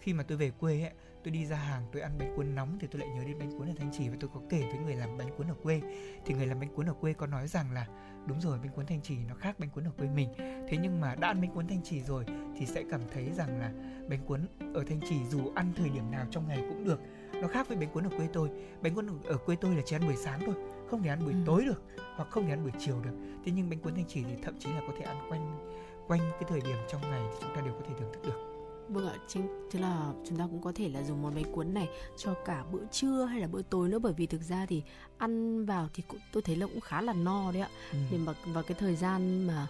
[0.00, 0.92] khi mà tôi về quê ấy,
[1.24, 3.58] tôi đi ra hàng tôi ăn bánh cuốn nóng thì tôi lại nhớ đến bánh
[3.58, 4.08] cuốn ở thanh trì.
[4.08, 5.80] Và tôi có kể với người làm bánh cuốn ở quê.
[6.24, 7.86] Thì người làm bánh cuốn ở quê có nói rằng là
[8.26, 10.28] đúng rồi bánh cuốn thanh trì nó khác bánh cuốn ở quê mình.
[10.38, 12.24] Thế nhưng mà đã ăn bánh cuốn thanh trì rồi
[12.58, 13.72] thì sẽ cảm thấy rằng là
[14.08, 17.00] bánh cuốn ở thanh trì dù ăn thời điểm nào trong ngày cũng được
[17.42, 18.50] nó khác với bánh cuốn ở quê tôi
[18.82, 20.54] bánh cuốn ở quê tôi là chỉ ăn buổi sáng thôi
[20.90, 21.38] không thể ăn buổi ừ.
[21.46, 21.82] tối được
[22.16, 24.54] hoặc không thể ăn buổi chiều được thế nhưng bánh cuốn thanh trì thì thậm
[24.58, 25.68] chí là có thể ăn quanh
[26.08, 28.56] quanh cái thời điểm trong ngày thì chúng ta đều có thể thưởng thức được
[28.88, 31.74] Vâng ạ, chính thế là chúng ta cũng có thể là dùng món bánh cuốn
[31.74, 34.82] này cho cả bữa trưa hay là bữa tối nữa bởi vì thực ra thì
[35.18, 37.68] ăn vào thì cũng tôi thấy là cũng khá là no đấy ạ.
[37.92, 37.98] Ừ.
[38.10, 39.66] Để mà vào cái thời gian mà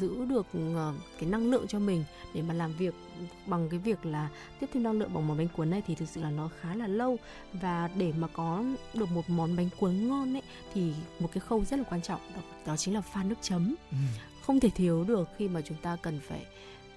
[0.00, 2.94] giữ được ờ, cái năng lượng cho mình để mà làm việc
[3.46, 4.28] bằng cái việc là
[4.60, 6.74] tiếp thêm năng lượng bằng món bánh cuốn này thì thực sự là nó khá
[6.74, 7.18] là lâu.
[7.52, 10.42] Và để mà có được một món bánh cuốn ngon ấy
[10.74, 13.74] thì một cái khâu rất là quan trọng đó, đó chính là pha nước chấm.
[13.90, 13.96] Ừ.
[14.42, 16.46] không thể thiếu được khi mà chúng ta cần phải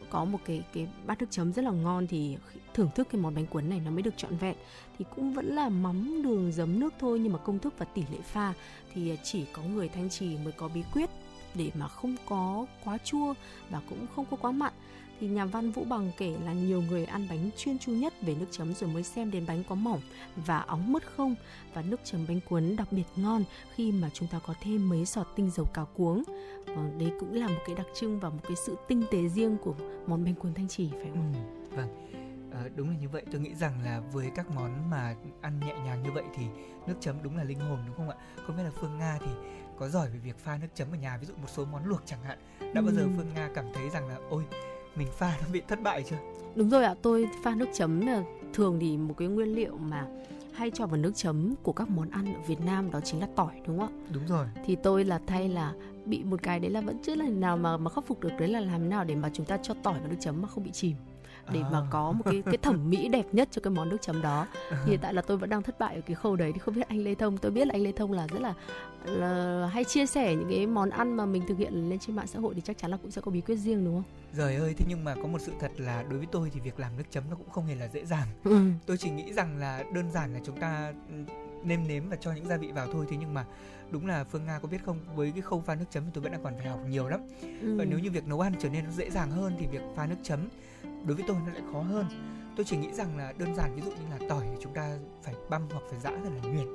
[0.10, 2.38] có một cái cái bát nước chấm rất là ngon thì
[2.74, 4.56] thưởng thức cái món bánh cuốn này nó mới được trọn vẹn.
[5.00, 8.02] Thì cũng vẫn là mắm đường giấm nước thôi nhưng mà công thức và tỷ
[8.02, 8.54] lệ pha
[8.94, 11.10] thì chỉ có người thanh trì mới có bí quyết
[11.58, 13.34] để mà không có quá chua
[13.70, 14.74] và cũng không có quá mặn
[15.20, 18.36] thì nhà văn Vũ Bằng kể là nhiều người ăn bánh chuyên chu nhất về
[18.40, 20.02] nước chấm rồi mới xem đến bánh có mỏng
[20.36, 21.36] và óng mứt không
[21.74, 23.44] và nước chấm bánh cuốn đặc biệt ngon
[23.76, 26.24] khi mà chúng ta có thêm mấy giọt tinh dầu cà cuống.
[26.66, 29.28] Ờ, và đây cũng là một cái đặc trưng và một cái sự tinh tế
[29.28, 29.76] riêng của
[30.08, 31.34] món bánh cuốn thanh trì phải không?
[31.72, 32.08] Ừ, vâng.
[32.54, 35.74] À, đúng là như vậy tôi nghĩ rằng là với các món mà ăn nhẹ
[35.86, 36.44] nhàng như vậy thì
[36.88, 38.16] nước chấm đúng là linh hồn đúng không ạ
[38.46, 39.32] không biết là phương nga thì
[39.80, 42.02] có giỏi về việc pha nước chấm ở nhà ví dụ một số món luộc
[42.06, 42.82] chẳng hạn đã ừ.
[42.82, 43.10] bao giờ ừ.
[43.18, 44.44] phương nga cảm thấy rằng là ôi
[44.96, 46.18] mình pha nó bị thất bại chưa
[46.56, 50.08] đúng rồi ạ tôi pha nước chấm là thường thì một cái nguyên liệu mà
[50.54, 53.28] hay cho vào nước chấm của các món ăn ở Việt Nam đó chính là
[53.36, 54.10] tỏi đúng không ạ?
[54.14, 54.48] Đúng rồi.
[54.66, 55.74] Thì tôi là thay là
[56.06, 58.50] bị một cái đấy là vẫn chưa lần nào mà mà khắc phục được đấy
[58.50, 60.64] là làm thế nào để mà chúng ta cho tỏi vào nước chấm mà không
[60.64, 60.96] bị chìm
[61.54, 61.70] để à.
[61.72, 64.48] mà có một cái cái thẩm mỹ đẹp nhất cho cái món nước chấm đó
[64.70, 66.76] thì hiện tại là tôi vẫn đang thất bại ở cái khâu đấy thì không
[66.76, 68.54] biết anh Lê Thông tôi biết là anh Lê Thông là rất là,
[69.06, 72.28] là hay chia sẻ những cái món ăn mà mình thực hiện lên trên mạng
[72.28, 74.04] xã hội thì chắc chắn là cũng sẽ có bí quyết riêng đúng không?
[74.38, 76.80] Trời ơi, thế nhưng mà có một sự thật là đối với tôi thì việc
[76.80, 78.28] làm nước chấm nó cũng không hề là dễ dàng.
[78.44, 78.60] Ừ.
[78.86, 80.94] Tôi chỉ nghĩ rằng là đơn giản là chúng ta
[81.64, 83.46] nêm nếm và cho những gia vị vào thôi thế nhưng mà
[83.92, 86.22] đúng là phương nga có biết không với cái khâu pha nước chấm thì tôi
[86.22, 87.20] vẫn đang còn phải học nhiều lắm
[87.62, 87.78] ừ.
[87.78, 90.06] và nếu như việc nấu ăn trở nên nó dễ dàng hơn thì việc pha
[90.06, 90.40] nước chấm
[91.06, 92.06] đối với tôi nó lại khó hơn.
[92.56, 94.98] Tôi chỉ nghĩ rằng là đơn giản ví dụ như là tỏi thì chúng ta
[95.24, 96.68] phải băm hoặc phải giã thật là nhuyễn.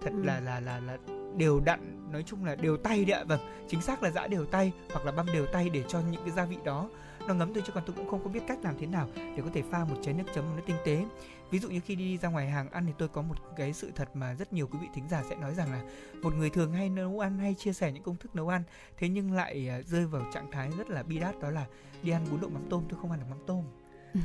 [0.00, 0.22] Thật ừ.
[0.24, 0.98] là là là là
[1.36, 3.24] đều đặn nói chung là đều tay đấy ạ.
[3.24, 6.20] Vâng chính xác là giã đều tay hoặc là băm đều tay để cho những
[6.24, 6.88] cái gia vị đó
[7.28, 9.42] nó ngấm thôi chứ còn tôi cũng không có biết cách làm thế nào để
[9.44, 11.04] có thể pha một chén nước chấm nó tinh tế.
[11.50, 13.90] Ví dụ như khi đi ra ngoài hàng ăn thì tôi có một cái sự
[13.94, 15.82] thật mà rất nhiều quý vị thính giả sẽ nói rằng là
[16.22, 18.62] một người thường hay nấu ăn hay chia sẻ những công thức nấu ăn,
[18.98, 21.66] thế nhưng lại à, rơi vào trạng thái rất là bi đát, đó là
[22.02, 22.84] đi ăn bún đậu mắm tôm.
[22.88, 23.64] Tôi không ăn được mắm tôm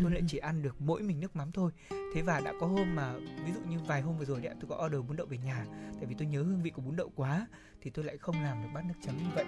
[0.02, 1.72] tôi lại chỉ ăn được mỗi mình nước mắm thôi.
[2.14, 3.14] Thế và đã có hôm mà
[3.46, 5.66] ví dụ như vài hôm vừa rồi đấy tôi có order bún đậu về nhà.
[5.96, 7.48] Tại vì tôi nhớ hương vị của bún đậu quá
[7.82, 9.46] thì tôi lại không làm được bát nước chấm như vậy.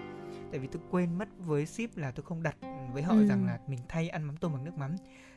[0.52, 2.56] Tại vì tôi quên mất với ship là tôi không đặt
[2.94, 3.28] với họ ừ.
[3.28, 4.96] rằng là mình thay ăn mắm tôm bằng nước mắm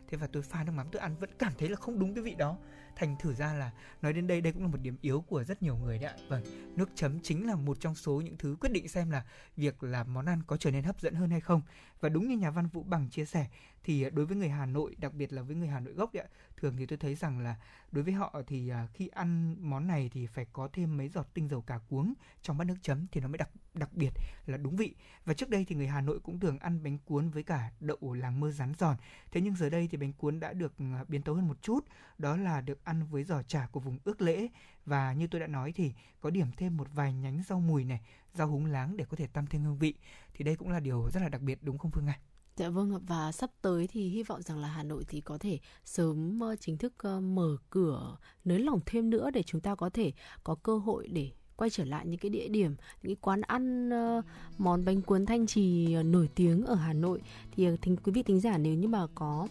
[0.09, 2.25] thế và tôi pha nước mắm, tôi ăn vẫn cảm thấy là không đúng cái
[2.25, 2.59] vị đó.
[2.97, 3.71] Thành thử ra là
[4.03, 6.17] nói đến đây đây cũng là một điểm yếu của rất nhiều người đấy ạ.
[6.29, 6.43] Vâng
[6.77, 9.25] nước chấm chính là một trong số những thứ quyết định xem là
[9.57, 11.63] việc làm món ăn có trở nên hấp dẫn hơn hay không.
[12.01, 13.47] Và đúng như nhà văn vũ bằng chia sẻ,
[13.85, 16.23] thì đối với người hà nội, đặc biệt là với người hà nội gốc đấy
[16.23, 17.57] ạ thường thì tôi thấy rằng là
[17.93, 21.27] đối với họ thì à, khi ăn món này thì phải có thêm mấy giọt
[21.35, 24.11] tinh dầu cà cuống trong bát nước chấm thì nó mới đặc đặc biệt
[24.47, 24.95] là đúng vị.
[25.25, 28.13] Và trước đây thì người Hà Nội cũng thường ăn bánh cuốn với cả đậu
[28.13, 28.97] làng mơ rán giòn.
[29.31, 31.85] Thế nhưng giờ đây thì bánh cuốn đã được à, biến tấu hơn một chút,
[32.19, 34.49] đó là được ăn với giò chả của vùng ước lễ.
[34.87, 38.01] Và như tôi đã nói thì có điểm thêm một vài nhánh rau mùi này,
[38.35, 39.95] rau húng láng để có thể tăng thêm hương vị.
[40.35, 42.21] Thì đây cũng là điều rất là đặc biệt, đúng không Phương Anh?
[42.57, 45.59] Dạ vâng và sắp tới thì hy vọng rằng là Hà Nội thì có thể
[45.85, 46.93] sớm chính thức
[47.23, 50.13] mở cửa nới lỏng thêm nữa để chúng ta có thể
[50.45, 53.89] có cơ hội để quay trở lại những cái địa điểm những cái quán ăn
[53.89, 54.25] uh,
[54.59, 57.23] món bánh cuốn thanh trì ờ, nổi tiếng ở Hà Nội.
[57.53, 59.49] Thì ờ, thính quý vị thính giả nếu như mà có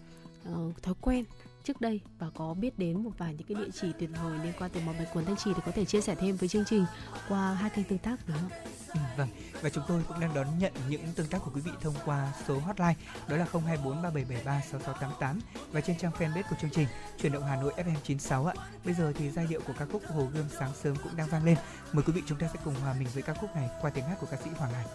[0.52, 1.26] uh, thói quen
[1.66, 4.54] trước đây và có biết đến một vài những cái địa chỉ tuyệt vời liên
[4.60, 6.66] quan tới món bánh cuốn Thanh Trì thì có thể chia sẻ thêm với chương
[6.66, 6.86] trình
[7.30, 8.50] qua hai kênh tương tác được không?
[8.94, 9.28] Ừ, vâng
[9.62, 12.34] và chúng tôi cũng đang đón nhận những tương tác của quý vị thông qua
[12.48, 12.96] số hotline
[13.28, 15.40] đó là 024 3773 6688
[15.72, 16.88] và trên trang fanpage của chương trình
[17.22, 18.54] chuyển động Hà Nội FM 96 ạ.
[18.86, 21.46] Bây giờ thì giai điệu của ca khúc Hồ Gươm sáng sớm cũng đang vang
[21.46, 21.58] lên.
[21.94, 24.06] Mời quý vị chúng ta sẽ cùng hòa mình với ca khúc này qua tiếng
[24.06, 24.88] hát của ca sĩ Hoàng Anh.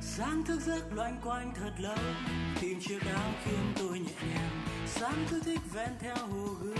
[0.00, 1.98] sáng thức giấc loanh quanh thật lâu
[2.60, 6.78] tìm chiếc áo khiến tôi nhẹ nhàng sáng cứ thích ven theo hồ gươm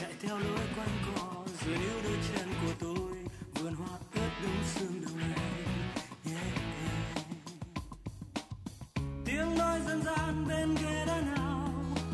[0.00, 3.18] chạy theo lối quanh co rồi níu đôi chân của tôi
[3.54, 5.38] vườn hoa ướt đúng sương đầu này
[6.24, 7.26] yeah, yeah.
[9.24, 11.72] tiếng nói dân gian bên ghế đá nào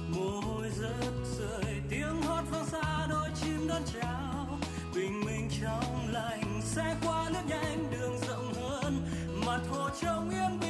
[0.09, 4.59] mồ hôi rớt rơi tiếng hót vang xa đôi chim đón chào
[4.95, 9.07] bình minh trong lành xe qua nước nhanh đường rộng hơn
[9.47, 10.62] mặt hồ trông yên bình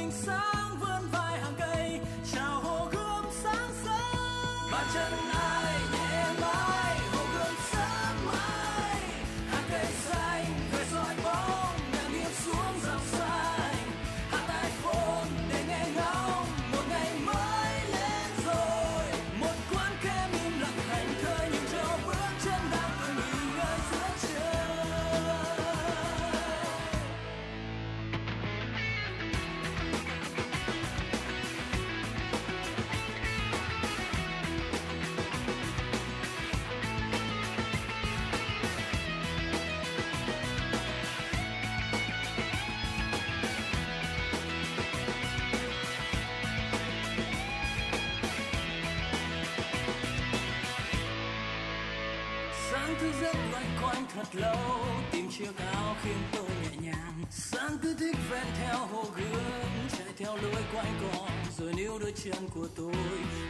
[53.23, 57.23] rất loanh quanh thật lâu, tìm chiếc áo khiến tôi nhẹ nhàng.
[57.29, 62.13] Sáng cứ thích ven theo hồ gươm, chạy theo lối quanh co rồi níu đôi
[62.23, 62.95] chân của tôi,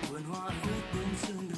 [0.09, 1.49] vườn hoa ướt bướm sương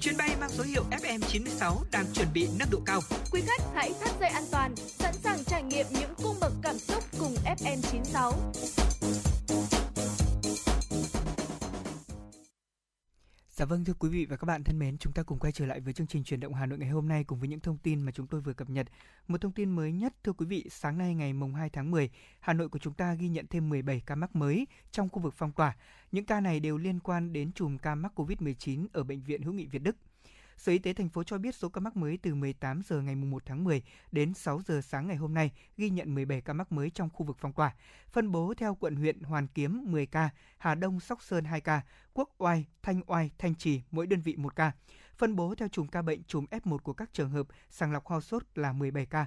[0.00, 3.00] Chuyến bay mang số hiệu FM96 đang chuẩn bị nâng độ cao.
[3.32, 6.78] Quý khách hãy thắt dây an toàn, sẵn sàng trải nghiệm những cung bậc cảm
[6.78, 8.32] xúc cùng FM96.
[13.58, 15.66] Dạ vâng thưa quý vị và các bạn thân mến, chúng ta cùng quay trở
[15.66, 17.78] lại với chương trình truyền động Hà Nội ngày hôm nay cùng với những thông
[17.78, 18.86] tin mà chúng tôi vừa cập nhật.
[19.28, 22.10] Một thông tin mới nhất thưa quý vị, sáng nay ngày mùng 2 tháng 10,
[22.40, 25.34] Hà Nội của chúng ta ghi nhận thêm 17 ca mắc mới trong khu vực
[25.36, 25.76] phong tỏa.
[26.12, 29.54] Những ca này đều liên quan đến chùm ca mắc Covid-19 ở bệnh viện Hữu
[29.54, 29.96] nghị Việt Đức.
[30.58, 33.14] Sở Y tế thành phố cho biết số ca mắc mới từ 18 giờ ngày
[33.14, 36.72] 1 tháng 10 đến 6 giờ sáng ngày hôm nay ghi nhận 17 ca mắc
[36.72, 37.74] mới trong khu vực phong tỏa.
[38.12, 41.82] Phân bố theo quận huyện Hoàn Kiếm 10 ca, Hà Đông, Sóc Sơn 2 ca,
[42.12, 44.72] Quốc Oai, Thanh Oai, Thanh Trì mỗi đơn vị 1 ca.
[45.16, 48.20] Phân bố theo chùm ca bệnh chùm F1 của các trường hợp sàng lọc ho
[48.20, 49.26] sốt là 17 ca.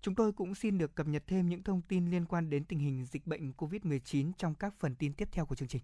[0.00, 2.78] Chúng tôi cũng xin được cập nhật thêm những thông tin liên quan đến tình
[2.78, 5.82] hình dịch bệnh COVID-19 trong các phần tin tiếp theo của chương trình.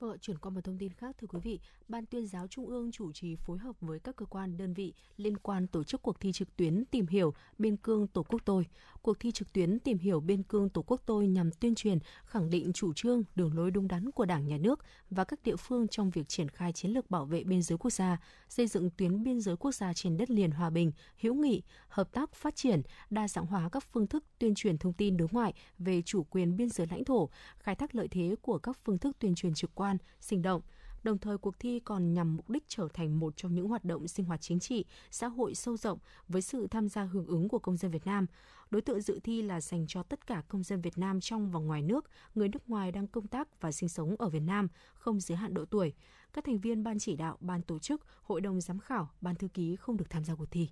[0.00, 2.92] Vâng, chuyển qua một thông tin khác thưa quý vị, Ban tuyên giáo Trung ương
[2.92, 6.20] chủ trì phối hợp với các cơ quan đơn vị liên quan tổ chức cuộc
[6.20, 8.66] thi trực tuyến tìm hiểu biên cương Tổ quốc tôi.
[9.02, 12.50] Cuộc thi trực tuyến tìm hiểu biên cương Tổ quốc tôi nhằm tuyên truyền, khẳng
[12.50, 15.88] định chủ trương, đường lối đúng đắn của Đảng, Nhà nước và các địa phương
[15.88, 19.22] trong việc triển khai chiến lược bảo vệ biên giới quốc gia, xây dựng tuyến
[19.22, 22.82] biên giới quốc gia trên đất liền hòa bình, hữu nghị, hợp tác phát triển,
[23.10, 26.56] đa dạng hóa các phương thức tuyên truyền thông tin đối ngoại về chủ quyền
[26.56, 29.70] biên giới lãnh thổ, khai thác lợi thế của các phương thức tuyên truyền trực
[29.74, 29.89] quan,
[30.20, 30.62] sinh động.
[31.02, 34.08] Đồng thời, cuộc thi còn nhằm mục đích trở thành một trong những hoạt động
[34.08, 35.98] sinh hoạt chính trị, xã hội sâu rộng
[36.28, 38.26] với sự tham gia hưởng ứng của công dân Việt Nam.
[38.70, 41.60] Đối tượng dự thi là dành cho tất cả công dân Việt Nam trong và
[41.60, 45.20] ngoài nước, người nước ngoài đang công tác và sinh sống ở Việt Nam, không
[45.20, 45.92] giới hạn độ tuổi.
[46.32, 49.48] Các thành viên ban chỉ đạo, ban tổ chức, hội đồng giám khảo, ban thư
[49.48, 50.68] ký không được tham gia cuộc thi.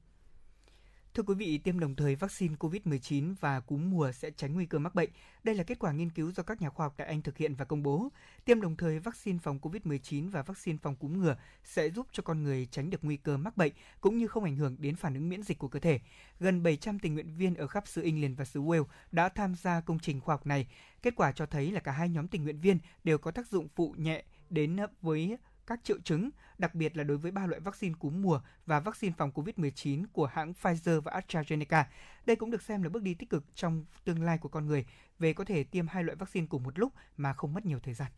[1.14, 4.78] Thưa quý vị, tiêm đồng thời vaccine COVID-19 và cúm mùa sẽ tránh nguy cơ
[4.78, 5.10] mắc bệnh.
[5.44, 7.54] Đây là kết quả nghiên cứu do các nhà khoa học tại Anh thực hiện
[7.54, 8.08] và công bố.
[8.44, 12.42] Tiêm đồng thời vaccine phòng COVID-19 và vaccine phòng cúm ngừa sẽ giúp cho con
[12.42, 15.28] người tránh được nguy cơ mắc bệnh cũng như không ảnh hưởng đến phản ứng
[15.28, 16.00] miễn dịch của cơ thể.
[16.40, 19.80] Gần 700 tình nguyện viên ở khắp xứ England và xứ Wales đã tham gia
[19.80, 20.66] công trình khoa học này.
[21.02, 23.68] Kết quả cho thấy là cả hai nhóm tình nguyện viên đều có tác dụng
[23.74, 25.36] phụ nhẹ đến với
[25.68, 29.14] các triệu chứng, đặc biệt là đối với ba loại vaccine cúm mùa và vaccine
[29.18, 31.84] phòng COVID-19 của hãng Pfizer và AstraZeneca.
[32.26, 34.86] Đây cũng được xem là bước đi tích cực trong tương lai của con người
[35.18, 37.94] về có thể tiêm hai loại vaccine cùng một lúc mà không mất nhiều thời
[37.94, 38.12] gian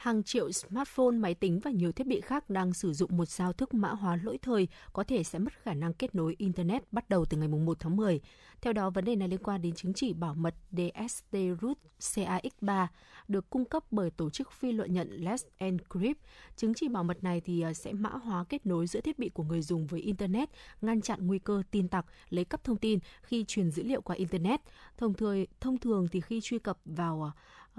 [0.00, 3.52] hàng triệu smartphone, máy tính và nhiều thiết bị khác đang sử dụng một giao
[3.52, 7.08] thức mã hóa lỗi thời có thể sẽ mất khả năng kết nối Internet bắt
[7.08, 8.20] đầu từ ngày 1 tháng 10.
[8.60, 12.86] Theo đó, vấn đề này liên quan đến chứng chỉ bảo mật DST Root CAX3
[13.28, 16.18] được cung cấp bởi tổ chức phi lợi nhận Let's Encrypt.
[16.56, 19.28] Chứng chỉ bảo mật này thì à, sẽ mã hóa kết nối giữa thiết bị
[19.28, 22.98] của người dùng với Internet, ngăn chặn nguy cơ tin tặc lấy cắp thông tin
[23.22, 24.60] khi truyền dữ liệu qua Internet.
[24.96, 27.30] Thông thường, thông thường thì khi truy cập vào à,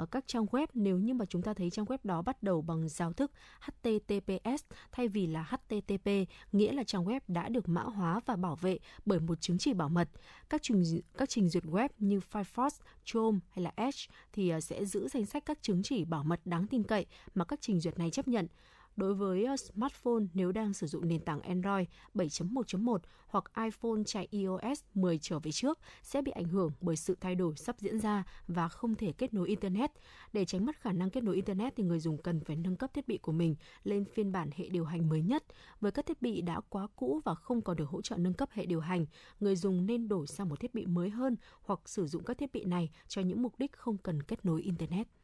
[0.02, 2.62] ở các trang web nếu như mà chúng ta thấy trang web đó bắt đầu
[2.62, 6.08] bằng giao thức HTTPS thay vì là HTTP,
[6.52, 9.74] nghĩa là trang web đã được mã hóa và bảo vệ bởi một chứng chỉ
[9.74, 10.10] bảo mật.
[10.50, 10.84] Các trình
[11.18, 12.70] các trình duyệt web như Firefox,
[13.06, 14.00] Chrome hay là Edge
[14.34, 17.46] thì à, sẽ giữ danh sách các chứng chỉ bảo mật đáng tin cậy mà
[17.46, 18.48] các trình duyệt này chấp nhận
[18.96, 24.28] đối với ờ, smartphone nếu đang sử dụng nền tảng Android 7.1.1 hoặc iPhone chạy
[24.32, 28.00] iOS 10 trở về trước sẽ bị ảnh hưởng bởi sự thay đổi sắp diễn
[28.00, 29.92] ra và không thể kết nối Internet.
[30.34, 32.94] Để tránh mất khả năng kết nối Internet thì người dùng cần phải nâng cấp
[32.94, 35.44] thiết bị của mình lên phiên bản hệ điều hành mới nhất.
[35.82, 38.50] Với các thiết bị đã quá cũ và không còn được hỗ trợ nâng cấp
[38.52, 39.06] hệ điều hành,
[39.40, 42.52] người dùng nên đổi sang một thiết bị mới hơn hoặc sử dụng các thiết
[42.54, 45.21] bị này cho những mục đích không cần kết nối Internet.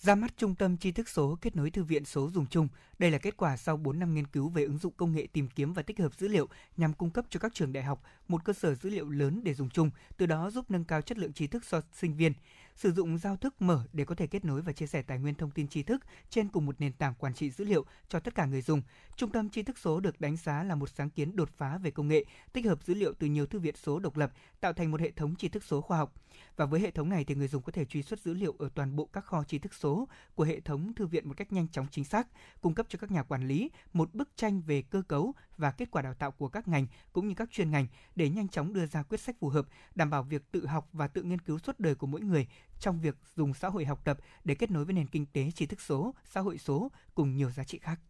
[0.00, 2.68] Ra mắt Trung tâm tri thức số kết nối thư viện số dùng chung.
[2.98, 5.48] Đây là kết quả sau 4 năm nghiên cứu về ứng dụng công nghệ tìm
[5.48, 8.44] kiếm và tích hợp dữ liệu nhằm cung cấp cho các trường đại học một
[8.44, 11.32] cơ sở dữ liệu lớn để dùng chung, từ đó giúp nâng cao chất lượng
[11.32, 12.32] trí thức cho sinh viên
[12.76, 15.34] sử dụng giao thức mở để có thể kết nối và chia sẻ tài nguyên
[15.34, 18.34] thông tin tri thức trên cùng một nền tảng quản trị dữ liệu cho tất
[18.34, 18.82] cả người dùng.
[19.16, 21.90] Trung tâm tri thức số được đánh giá là một sáng kiến đột phá về
[21.90, 24.90] công nghệ, tích hợp dữ liệu từ nhiều thư viện số độc lập, tạo thành
[24.90, 26.12] một hệ thống tri thức số khoa học.
[26.56, 28.68] Và với hệ thống này thì người dùng có thể truy xuất dữ liệu ở
[28.74, 31.68] toàn bộ các kho tri thức số của hệ thống thư viện một cách nhanh
[31.68, 32.26] chóng chính xác,
[32.60, 35.90] cung cấp cho các nhà quản lý một bức tranh về cơ cấu và kết
[35.90, 37.86] quả đào tạo của các ngành cũng như các chuyên ngành
[38.16, 41.08] để nhanh chóng đưa ra quyết sách phù hợp, đảm bảo việc tự học và
[41.08, 42.48] tự nghiên cứu suốt đời của mỗi người
[42.80, 45.66] trong việc dùng xã hội học tập để kết nối với nền kinh tế tri
[45.66, 48.00] thức số, xã hội số cùng nhiều giá trị khác.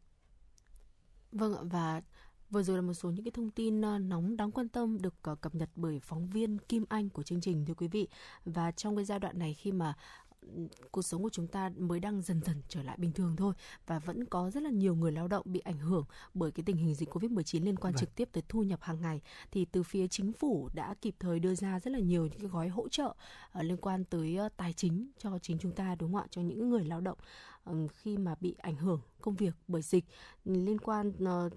[1.33, 2.03] Vâng ạ và
[2.51, 5.15] Vừa rồi là một số những cái thông tin ờ, nóng đáng quan tâm được
[5.23, 8.09] ờ, cập nhật bởi phóng viên Kim Anh của chương trình thưa quý vị.
[8.45, 9.95] Và trong cái giai đoạn này khi mà
[10.91, 13.55] cuộc sống của chúng ta mới đang dần dần trở lại bình thường thôi
[13.87, 16.05] và vẫn có rất là nhiều người lao động bị ảnh hưởng
[16.35, 18.01] bởi cái tình hình dịch Covid-19 liên quan vâng.
[18.01, 19.21] trực tiếp tới thu nhập hàng ngày.
[19.51, 22.51] Thì từ phía chính phủ đã kịp thời đưa ra rất là nhiều những cái
[22.51, 23.07] gói hỗ trợ
[23.59, 26.27] uh, liên quan tới uh, tài chính cho chính chúng ta đúng không ạ?
[26.31, 27.19] Cho những người lao động
[27.71, 30.05] uh, khi mà bị ảnh hưởng công việc bởi dịch.
[30.45, 31.53] Liên quan uh,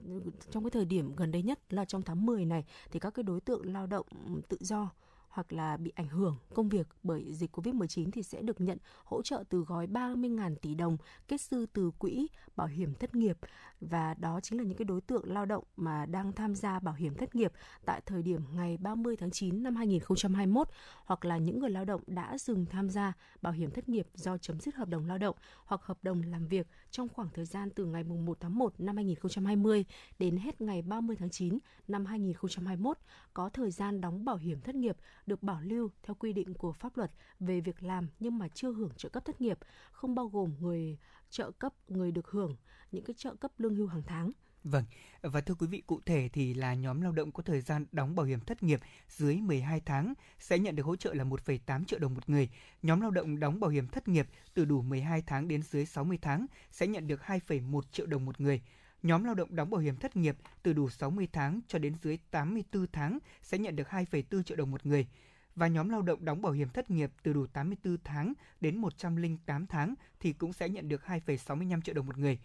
[0.51, 3.23] trong cái thời điểm gần đây nhất là trong tháng 10 này thì các cái
[3.23, 4.05] đối tượng lao động
[4.49, 4.91] tự do
[5.29, 9.21] hoặc là bị ảnh hưởng, công việc bởi dịch Covid-19 thì sẽ được nhận hỗ
[9.21, 13.37] trợ từ gói 30.000 tỷ đồng kết dư từ quỹ bảo hiểm thất nghiệp.
[13.81, 16.93] Và đó chính là những cái đối tượng lao động mà đang tham gia bảo
[16.93, 17.51] hiểm thất nghiệp
[17.85, 20.67] tại thời điểm ngày 30 tháng 9 năm 2021
[21.05, 24.37] hoặc là những người lao động đã dừng tham gia bảo hiểm thất nghiệp do
[24.37, 27.69] chấm dứt hợp đồng lao động hoặc hợp đồng làm việc trong khoảng thời gian
[27.69, 29.85] từ ngày 1 tháng 1 năm 2020
[30.19, 32.97] đến hết ngày 30 tháng 9 năm 2021
[33.33, 34.97] có thời gian đóng bảo hiểm thất nghiệp
[35.29, 38.71] được bảo lưu theo quy định của pháp luật về việc làm nhưng mà chưa
[38.71, 39.59] hưởng trợ cấp thất nghiệp,
[39.91, 40.97] không bao gồm người
[41.29, 42.55] trợ cấp người được hưởng
[42.91, 44.31] những cái trợ cấp lương hưu hàng tháng
[44.63, 44.83] Vâng,
[45.21, 48.15] và thưa quý vị, cụ thể thì là nhóm lao động có thời gian đóng
[48.15, 51.99] bảo hiểm thất nghiệp dưới 12 tháng sẽ nhận được hỗ trợ là 1,8 triệu
[51.99, 52.49] đồng một người.
[52.81, 56.17] Nhóm lao động đóng bảo hiểm thất nghiệp từ đủ 12 tháng đến dưới 60
[56.21, 58.61] tháng sẽ nhận được 2,1 triệu đồng một người.
[59.03, 62.17] Nhóm lao động đóng bảo hiểm thất nghiệp từ đủ 60 tháng cho đến dưới
[62.31, 65.07] 84 tháng sẽ nhận được 2,4 triệu đồng một người
[65.55, 69.67] và nhóm lao động đóng bảo hiểm thất nghiệp từ đủ 84 tháng đến 108
[69.67, 72.39] tháng thì cũng sẽ nhận được 2,65 triệu đồng một người.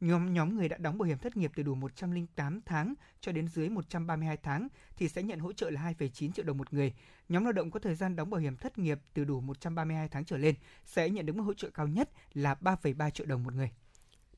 [0.00, 3.48] Nhóm nhóm người đã đóng bảo hiểm thất nghiệp từ đủ 108 tháng cho đến
[3.48, 6.94] dưới 132 tháng thì sẽ nhận hỗ trợ là 2,9 triệu đồng một người.
[7.28, 10.24] Nhóm lao động có thời gian đóng bảo hiểm thất nghiệp từ đủ 132 tháng
[10.24, 10.54] trở lên
[10.84, 13.70] sẽ nhận được mức hỗ trợ cao nhất là 3,3 triệu đồng một người.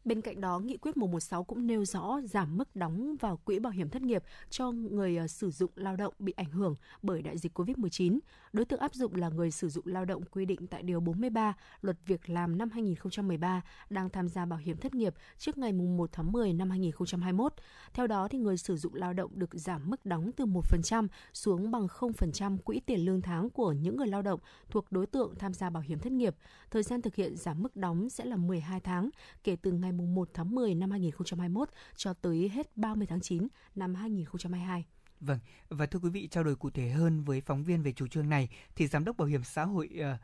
[0.05, 3.73] Bên cạnh đó, Nghị quyết 116 cũng nêu rõ giảm mức đóng vào quỹ bảo
[3.73, 7.39] hiểm thất nghiệp cho người ờ, sử dụng lao động bị ảnh hưởng bởi đại
[7.39, 8.19] dịch COVID-19.
[8.53, 11.55] Đối tượng áp dụng là người sử dụng lao động quy định tại Điều 43
[11.81, 16.11] Luật Việc làm năm 2013 đang tham gia bảo hiểm thất nghiệp trước ngày 1
[16.13, 17.55] tháng 10 năm 2021.
[17.95, 21.71] Theo đó, thì người sử dụng lao động được giảm mức đóng từ 1% xuống
[21.71, 24.41] bằng 0% quỹ tiền lương tháng của những người lao động
[24.71, 26.35] thuộc đối tượng tham gia bảo hiểm thất nghiệp.
[26.71, 29.11] Thời gian thực hiện giảm mức đóng sẽ là 12 tháng
[29.45, 33.49] kể từ ngày ngày 1 tháng 10 năm 2021 cho tới hết 30 tháng 9
[33.75, 34.85] năm 2022.
[35.21, 35.39] Vâng,
[35.69, 38.29] và thưa quý vị, trao đổi cụ thể hơn với phóng viên về chủ trương
[38.29, 40.17] này thì giám đốc bảo hiểm xã hội ờ,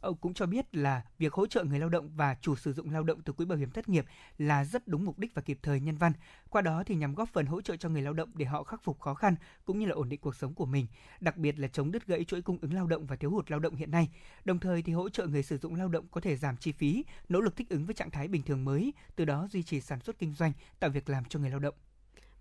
[0.00, 2.90] ông cũng cho biết là việc hỗ trợ người lao động và chủ sử dụng
[2.90, 4.04] lao động từ quỹ bảo hiểm thất nghiệp
[4.38, 6.12] là rất đúng mục đích và kịp thời nhân văn.
[6.50, 8.82] Qua đó thì nhằm góp phần hỗ trợ cho người lao động để họ khắc
[8.82, 9.34] phục khó khăn
[9.64, 10.86] cũng như là ổn định cuộc sống của mình,
[11.20, 13.60] đặc biệt là chống đứt gãy chuỗi cung ứng lao động và thiếu hụt lao
[13.60, 14.08] động hiện nay.
[14.44, 17.04] Đồng thời thì hỗ trợ người sử dụng lao động có thể giảm chi phí,
[17.28, 20.00] nỗ lực thích ứng với trạng thái bình thường mới, từ đó duy trì sản
[20.00, 21.74] xuất kinh doanh, tạo việc làm cho người lao động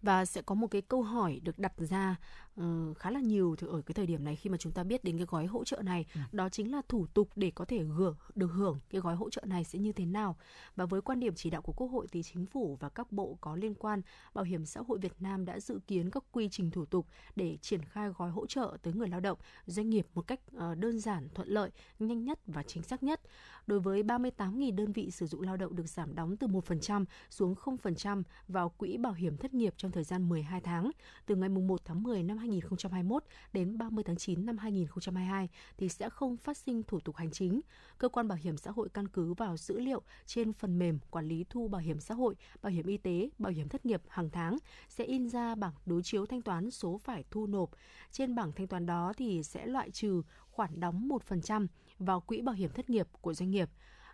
[0.01, 2.15] và sẽ có một cái câu hỏi được đặt ra
[2.61, 5.03] uh, khá là nhiều thì ở cái thời điểm này khi mà chúng ta biết
[5.03, 6.19] đến cái gói hỗ trợ này ừ.
[6.31, 9.41] đó chính là thủ tục để có thể hưởng được hưởng cái gói hỗ trợ
[9.45, 10.37] này sẽ như thế nào.
[10.75, 13.37] Và với quan điểm chỉ đạo của Quốc hội thì chính phủ và các bộ
[13.41, 14.01] có liên quan
[14.33, 17.57] bảo hiểm xã hội Việt Nam đã dự kiến các quy trình thủ tục để
[17.61, 20.99] triển khai gói hỗ trợ tới người lao động doanh nghiệp một cách uh, đơn
[20.99, 23.21] giản thuận lợi nhanh nhất và chính xác nhất.
[23.67, 27.55] Đối với 38.000 đơn vị sử dụng lao động được giảm đóng từ 1% xuống
[27.55, 30.91] 0% vào quỹ bảo hiểm thất nghiệp trong thời gian 12 tháng,
[31.25, 33.23] từ ngày 1 tháng 10 năm 2021
[33.53, 37.61] đến 30 tháng 9 năm 2022 thì sẽ không phát sinh thủ tục hành chính.
[37.97, 41.27] Cơ quan bảo hiểm xã hội căn cứ vào dữ liệu trên phần mềm quản
[41.27, 44.29] lý thu bảo hiểm xã hội, bảo hiểm y tế, bảo hiểm thất nghiệp hàng
[44.29, 44.57] tháng
[44.89, 47.69] sẽ in ra bảng đối chiếu thanh toán số phải thu nộp.
[48.11, 50.21] Trên bảng thanh toán đó thì sẽ loại trừ
[50.51, 51.67] khoản đóng 1%
[51.99, 53.69] vào quỹ bảo hiểm thất nghiệp của doanh nghiệp.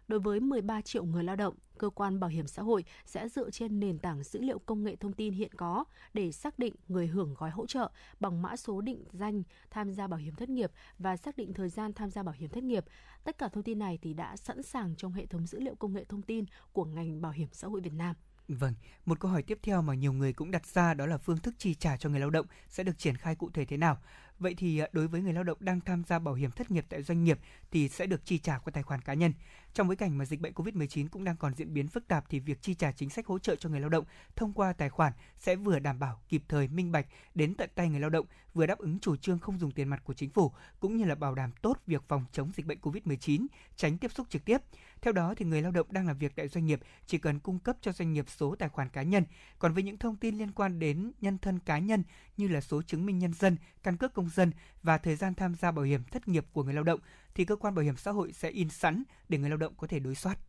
[0.08, 3.50] Đối với 13 triệu người lao động, cơ quan bảo hiểm xã hội sẽ dựa
[3.50, 5.84] trên nền tảng dữ liệu công nghệ thông tin hiện có
[6.14, 10.08] để xác định người hưởng gói hỗ trợ bằng mã số định danh tham gia
[10.08, 12.86] bảo hiểm thất nghiệp và xác định thời gian tham gia bảo hiểm thất nghiệp.
[13.24, 15.94] Tất cả thông tin này thì đã sẵn sàng trong hệ thống dữ liệu công
[15.94, 18.16] nghệ thông tin của ngành bảo hiểm xã hội Việt Nam.
[18.48, 18.74] Vâng,
[19.06, 21.54] một câu hỏi tiếp theo mà nhiều người cũng đặt ra đó là phương thức
[21.58, 23.98] chi trả cho người lao động sẽ được triển khai cụ thể thế nào?
[24.44, 26.86] Vậy thì à, đối với người lao động đang tham gia bảo hiểm thất nghiệp
[26.90, 27.40] tại doanh nghiệp
[27.72, 29.34] thì sẽ được chi trả qua tài khoản cá nhân.
[29.74, 32.40] Trong bối cảnh mà dịch bệnh COVID-19 cũng đang còn diễn biến phức tạp thì
[32.40, 35.14] việc chi trả chính sách hỗ trợ cho người lao động thông qua tài khoản
[35.38, 38.66] sẽ vừa đảm bảo kịp thời minh bạch đến tận tay người lao động, vừa
[38.66, 41.36] đáp ứng chủ trương không dùng tiền mặt của chính phủ cũng như là bảo
[41.36, 44.58] đảm tốt việc phòng chống dịch bệnh COVID-19, tránh tiếp xúc trực tiếp.
[45.02, 47.60] Theo đó thì người lao động đang làm việc tại doanh nghiệp chỉ cần cung
[47.60, 49.24] cấp cho doanh nghiệp số tài khoản cá nhân.
[49.60, 52.04] Còn với những thông tin liên quan đến nhân thân cá nhân
[52.38, 54.52] như là số chứng minh nhân dân, căn cước công dân
[54.84, 57.00] và thời gian tham gia bảo hiểm thất nghiệp của người lao động,
[57.36, 59.88] thì cơ quan bảo hiểm xã hội sẽ in sẵn để người lao động có
[59.88, 60.40] thể đối soát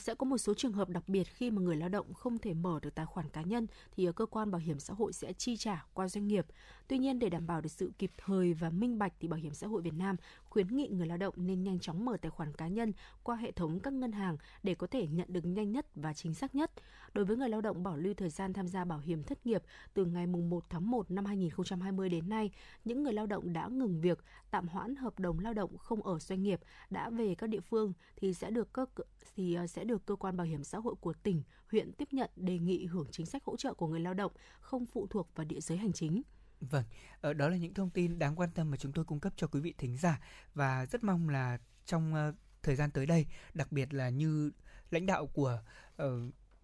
[0.00, 2.54] sẽ có một số trường hợp đặc biệt khi mà người lao động không thể
[2.54, 5.32] mở được tài khoản cá nhân thì ờ, cơ quan bảo hiểm xã hội sẽ
[5.32, 6.46] chi trả qua doanh nghiệp.
[6.88, 9.54] Tuy nhiên, để đảm bảo được sự kịp thời và minh bạch thì Bảo hiểm
[9.54, 10.16] xã hội Việt Nam
[10.56, 12.92] khuyến nghị người lao động nên nhanh chóng mở tài khoản cá nhân
[13.22, 16.34] qua hệ thống các ngân hàng để có thể nhận được nhanh nhất và chính
[16.34, 16.70] xác nhất.
[17.12, 19.62] Đối với người lao động bảo lưu thời gian tham gia bảo hiểm thất nghiệp
[19.94, 22.50] từ ngày 1 tháng 1 năm 2020 đến nay,
[22.84, 26.18] những người lao động đã ngừng việc, tạm hoãn hợp đồng lao động không ở
[26.18, 28.86] doanh nghiệp đã về các địa phương thì sẽ được cơ
[29.34, 32.30] thì ờ, sẽ được cơ quan bảo hiểm xã hội của tỉnh, huyện tiếp nhận
[32.36, 35.44] đề nghị hưởng chính sách hỗ trợ của người lao động không phụ thuộc vào
[35.44, 36.22] địa giới hành chính.
[36.60, 36.84] Vâng,
[37.20, 39.46] ở đó là những thông tin đáng quan tâm mà chúng tôi cung cấp cho
[39.46, 40.20] quý vị thính giả
[40.54, 42.32] và rất mong là trong ờ,
[42.62, 44.50] thời gian tới đây, đặc biệt là như
[44.90, 45.62] lãnh đạo của
[46.02, 46.08] uh,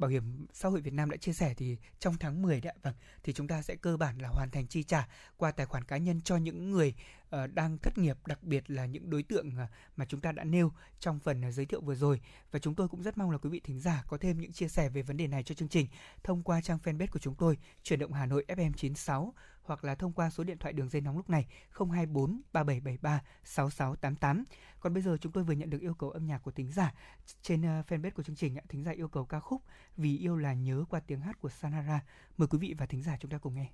[0.02, 2.94] Bảo hiểm xã hội Việt Nam đã chia sẻ thì trong tháng 10 đấy vâng
[3.22, 5.96] thì chúng ta sẽ cơ bản là hoàn thành chi trả qua tài khoản cá
[5.96, 6.94] nhân cho những người
[7.32, 9.66] Ờ, đang thất nghiệp, đặc biệt là những đối tượng ờ,
[9.96, 12.20] mà chúng ta đã nêu trong phần ờ, giới thiệu vừa rồi
[12.50, 14.68] và chúng tôi cũng rất mong là quý vị thính giả có thêm những chia
[14.68, 15.86] sẻ về vấn đề này cho chương trình
[16.24, 19.94] thông qua trang fanpage của chúng tôi, chuyển động Hà Nội FM 96 hoặc là
[19.94, 24.44] thông qua số điện thoại đường dây nóng lúc này 024 3773 6688.
[24.80, 26.94] Còn bây giờ chúng tôi vừa nhận được yêu cầu âm nhạc của thính giả
[27.42, 28.56] trên fanpage của chương trình.
[28.68, 29.62] Thính giả yêu cầu ca khúc
[29.96, 32.00] Vì yêu là nhớ qua tiếng hát của Sanara.
[32.36, 33.70] Mời quý vị và thính giả chúng ta cùng nghe.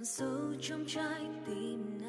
[0.00, 1.99] Ở sâu trong trái tim.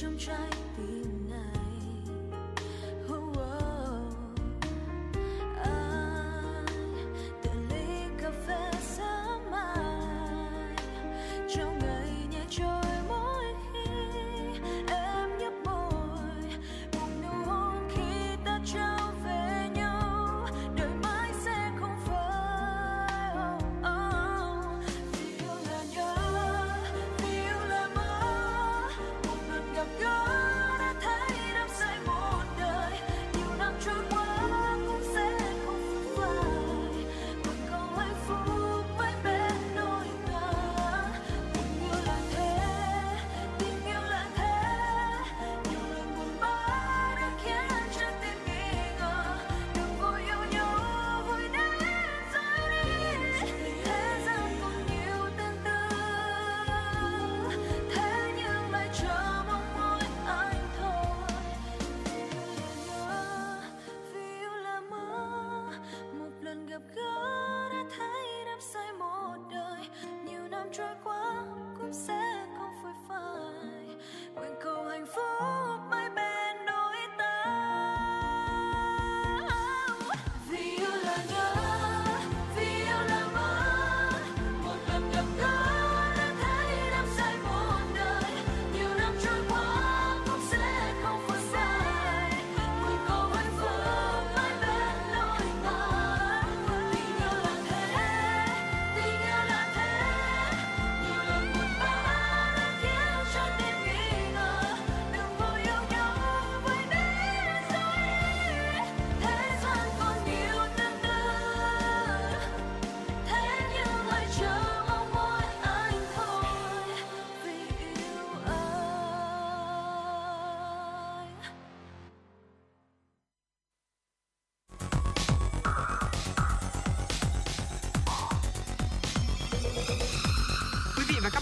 [0.00, 0.95] Trong trái tim.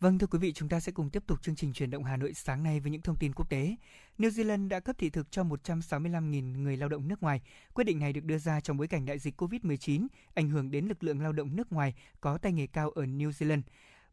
[0.00, 2.16] Vâng thưa quý vị, chúng ta sẽ cùng tiếp tục chương trình truyền động Hà
[2.16, 3.76] Nội sáng nay với những thông tin quốc tế.
[4.18, 7.40] New Zealand đã cấp thị thực cho 165.000 người lao động nước ngoài.
[7.74, 10.86] Quyết định này được đưa ra trong bối cảnh đại dịch COVID-19 ảnh hưởng đến
[10.86, 13.62] lực lượng lao động nước ngoài có tay nghề cao ở New Zealand.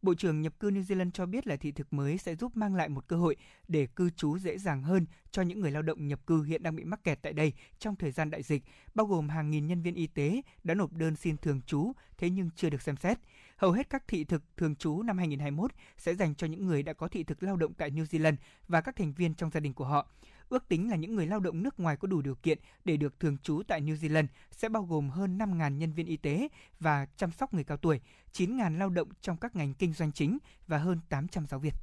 [0.01, 2.75] Bộ trưởng nhập cư New Zealand cho biết là thị thực mới sẽ giúp mang
[2.75, 3.35] lại một cơ hội
[3.67, 6.75] để cư trú dễ dàng hơn cho những người lao động nhập cư hiện đang
[6.75, 8.63] bị mắc kẹt tại đây trong thời gian đại dịch,
[8.95, 12.29] bao gồm hàng nghìn nhân viên y tế đã nộp đơn xin thường trú thế
[12.29, 13.19] nhưng chưa được xem xét.
[13.57, 16.93] Hầu hết các thị thực thường trú năm 2021 sẽ dành cho những người đã
[16.93, 18.35] có thị thực lao động tại New Zealand
[18.67, 20.07] và các thành viên trong gia đình của họ.
[20.49, 23.19] Ước tính là những người lao động nước ngoài có đủ điều kiện để được
[23.19, 26.47] thường trú tại New Zealand sẽ bao gồm hơn 5.000 nhân viên y tế
[26.79, 28.01] và chăm sóc người cao tuổi,
[28.33, 30.37] 9.000 lao động trong các ngành kinh doanh chính
[30.67, 31.73] và hơn 800 giáo viên.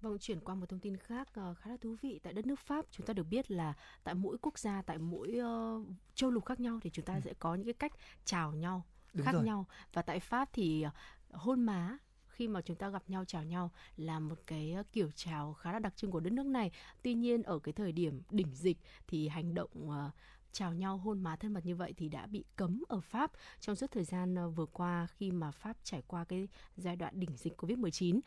[0.00, 2.60] Vâng, chuyển qua một thông tin khác uh, khá là thú vị tại đất nước
[2.60, 6.44] Pháp chúng ta được biết là tại mỗi quốc gia tại mỗi uh, châu lục
[6.46, 7.20] khác nhau thì chúng ta ừ.
[7.24, 7.92] sẽ có những cái cách
[8.24, 9.44] chào nhau Đúng khác rồi.
[9.44, 10.92] nhau và tại Pháp thì uh,
[11.40, 15.54] hôn má khi mà chúng ta gặp nhau chào nhau là một cái kiểu chào
[15.54, 16.70] khá là đặc trưng của đất nước này.
[17.02, 20.14] Tuy nhiên ở cái thời điểm đỉnh dịch thì hành động uh,
[20.52, 23.76] chào nhau hôn má thân mật như vậy thì đã bị cấm ở Pháp trong
[23.76, 27.36] suốt thời gian ờ, vừa qua khi mà Pháp trải qua cái giai đoạn đỉnh
[27.36, 28.20] dịch Covid-19.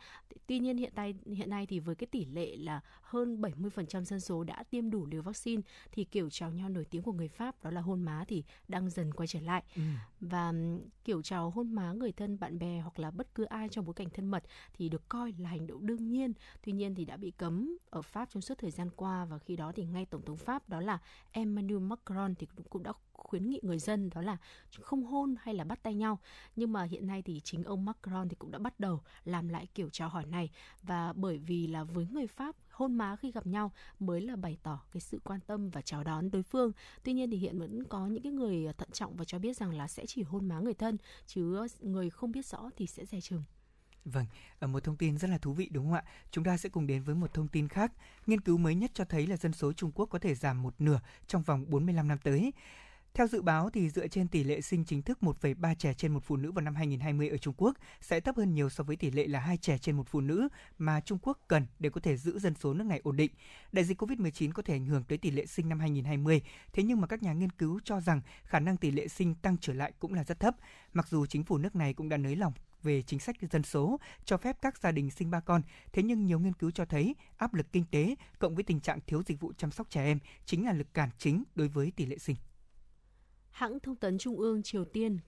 [0.46, 2.80] Tuy nhiên hiện tại hiện nay thì với cái tỷ lệ là
[3.14, 5.62] hơn 70% dân số đã tiêm đủ liều vaccine
[5.92, 8.90] thì kiểu chào nhau nổi tiếng của người Pháp đó là hôn má thì đang
[8.90, 9.62] dần quay trở lại.
[9.76, 9.82] Ừ.
[10.20, 10.52] Và
[11.04, 13.94] kiểu chào hôn má người thân, bạn bè hoặc là bất cứ ai trong bối
[13.94, 14.44] cảnh thân mật
[14.74, 16.32] thì được coi là hành động đương nhiên.
[16.64, 19.56] Tuy nhiên thì đã bị cấm ở Pháp trong suốt thời gian qua và khi
[19.56, 20.98] đó thì ngay tổng thống Pháp đó là
[21.30, 24.36] Emmanuel Macron thì cũng đã khuyến nghị người dân đó là
[24.80, 26.18] không hôn hay là bắt tay nhau
[26.56, 29.68] nhưng mà hiện nay thì chính ông Macron thì cũng đã bắt đầu làm lại
[29.74, 30.50] kiểu chào hỏi này
[30.82, 34.58] và bởi vì là với người Pháp hôn má khi gặp nhau mới là bày
[34.62, 36.72] tỏ cái sự quan tâm và chào đón đối phương
[37.02, 39.76] tuy nhiên thì hiện vẫn có những cái người thận trọng và cho biết rằng
[39.78, 40.96] là sẽ chỉ hôn má người thân
[41.26, 43.42] chứ người không biết rõ thì sẽ dè chừng
[44.04, 44.26] Vâng,
[44.58, 46.04] ờ, một thông tin rất là thú vị đúng không ạ?
[46.30, 47.92] Chúng ta sẽ cùng đến với một thông tin khác.
[48.26, 50.74] Nghiên cứu mới nhất cho thấy là dân số Trung Quốc có thể giảm một
[50.78, 52.52] nửa trong vòng 45 năm tới.
[53.14, 56.20] Theo dự báo thì dựa trên tỷ lệ sinh chính thức 1,3 trẻ trên một
[56.24, 59.10] phụ nữ vào năm 2020 ở Trung Quốc sẽ thấp hơn nhiều so với tỷ
[59.10, 60.48] lệ là 2 trẻ trên một phụ nữ
[60.78, 63.30] mà Trung Quốc cần để có thể giữ dân số nước này ổn định.
[63.72, 66.42] Đại dịch Covid-19 có thể ảnh hưởng tới tỷ lệ sinh năm 2020,
[66.72, 69.56] thế nhưng mà các nhà nghiên cứu cho rằng khả năng tỷ lệ sinh tăng
[69.60, 70.56] trở lại cũng là rất thấp,
[70.92, 72.52] mặc dù chính phủ nước này cũng đã nới lỏng
[72.82, 75.62] về chính sách dân số cho phép các gia đình sinh ba con,
[75.92, 78.98] thế nhưng nhiều nghiên cứu cho thấy áp lực kinh tế cộng với tình trạng
[79.06, 82.06] thiếu dịch vụ chăm sóc trẻ em chính là lực cản chính đối với tỷ
[82.06, 82.36] lệ sinh.
[83.54, 85.18] Hãng thông tấn Trung ương Triều Tiên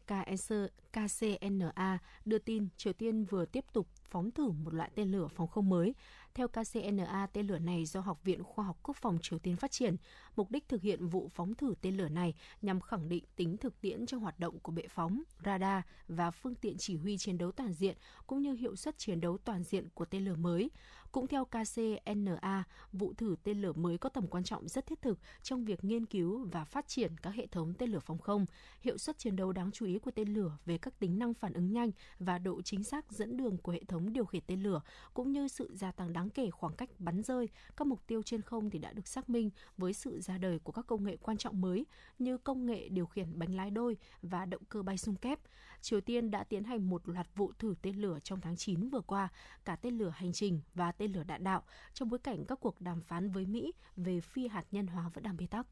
[0.92, 5.48] KCNA đưa tin Triều Tiên vừa tiếp tục phóng thử một loại tên lửa phòng
[5.48, 5.94] không mới.
[6.34, 9.70] Theo KCNA, tên lửa này do Học viện Khoa học Quốc phòng Triều Tiên phát
[9.70, 9.96] triển.
[10.36, 13.80] Mục đích thực hiện vụ phóng thử tên lửa này nhằm khẳng định tính thực
[13.80, 17.52] tiễn trong hoạt động của bệ phóng, radar và phương tiện chỉ huy chiến đấu
[17.52, 17.96] toàn diện,
[18.26, 20.70] cũng như hiệu suất chiến đấu toàn diện của tên lửa mới.
[21.16, 25.18] Cũng theo KCNA, vụ thử tên lửa mới có tầm quan trọng rất thiết thực
[25.42, 28.46] trong việc nghiên cứu và phát triển các hệ thống tên lửa phòng không.
[28.80, 31.52] Hiệu suất chiến đấu đáng chú ý của tên lửa về các tính năng phản
[31.52, 34.80] ứng nhanh và độ chính xác dẫn đường của hệ thống điều khiển tên lửa,
[35.14, 37.48] cũng như sự gia tăng đáng kể khoảng cách bắn rơi.
[37.76, 40.72] Các mục tiêu trên không thì đã được xác minh với sự ra đời của
[40.72, 41.86] các công nghệ quan trọng mới
[42.18, 45.40] như công nghệ điều khiển bánh lái đôi và động cơ bay xung kép.
[45.80, 49.00] Triều Tiên đã tiến hành một loạt vụ thử tên lửa trong tháng 9 vừa
[49.00, 49.28] qua,
[49.64, 51.62] cả tên lửa hành trình và tên lửa đạn đạo,
[51.94, 55.24] trong bối cảnh các cuộc đàm phán với Mỹ về phi hạt nhân hóa vẫn
[55.24, 55.66] đang bế tắc.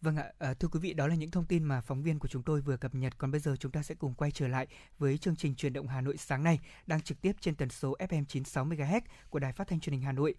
[0.00, 2.28] Vâng ạ, à, thưa quý vị, đó là những thông tin mà phóng viên của
[2.28, 3.18] chúng tôi vừa cập nhật.
[3.18, 4.66] Còn bây giờ chúng ta sẽ cùng quay trở lại
[4.98, 7.96] với chương trình truyền động Hà Nội sáng nay, đang trực tiếp trên tần số
[7.98, 10.34] FM 96 MHz của Đài Phát thanh Truyền hình Hà Nội.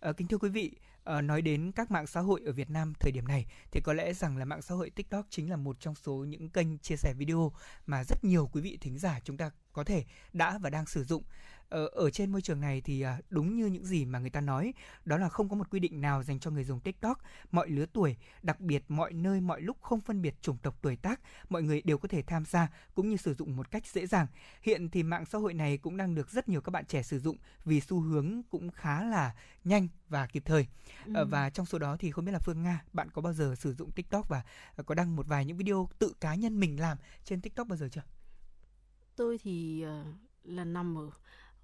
[0.00, 2.92] À, kính thưa quý vị, à, nói đến các mạng xã hội ở Việt Nam
[3.00, 5.80] thời điểm này thì có lẽ rằng là mạng xã hội TikTok chính là một
[5.80, 7.52] trong số những kênh chia sẻ video
[7.86, 11.04] mà rất nhiều quý vị thính giả chúng ta có thể đã và đang sử
[11.04, 11.22] dụng
[11.70, 14.30] ở, ờ, ở trên môi trường này thì à, đúng như những gì mà người
[14.30, 17.18] ta nói đó là không có một quy định nào dành cho người dùng TikTok
[17.50, 20.96] mọi lứa tuổi đặc biệt mọi nơi mọi lúc không phân biệt chủng tộc tuổi
[20.96, 24.06] tác mọi người đều có thể tham gia cũng như sử dụng một cách dễ
[24.06, 24.26] dàng
[24.62, 27.18] hiện thì mạng xã hội này cũng đang được rất nhiều các bạn trẻ sử
[27.18, 30.66] dụng vì xu hướng cũng khá là nhanh và kịp thời
[31.14, 31.26] ừ.
[31.30, 33.74] Và trong số đó thì không biết là Phương Nga bạn có bao giờ sử
[33.74, 34.42] dụng TikTok và
[34.86, 37.88] có đăng một vài những video tự cá nhân mình làm trên TikTok bao giờ
[37.92, 38.02] chưa?
[39.16, 40.06] Tôi thì uh,
[40.44, 41.10] là nằm ở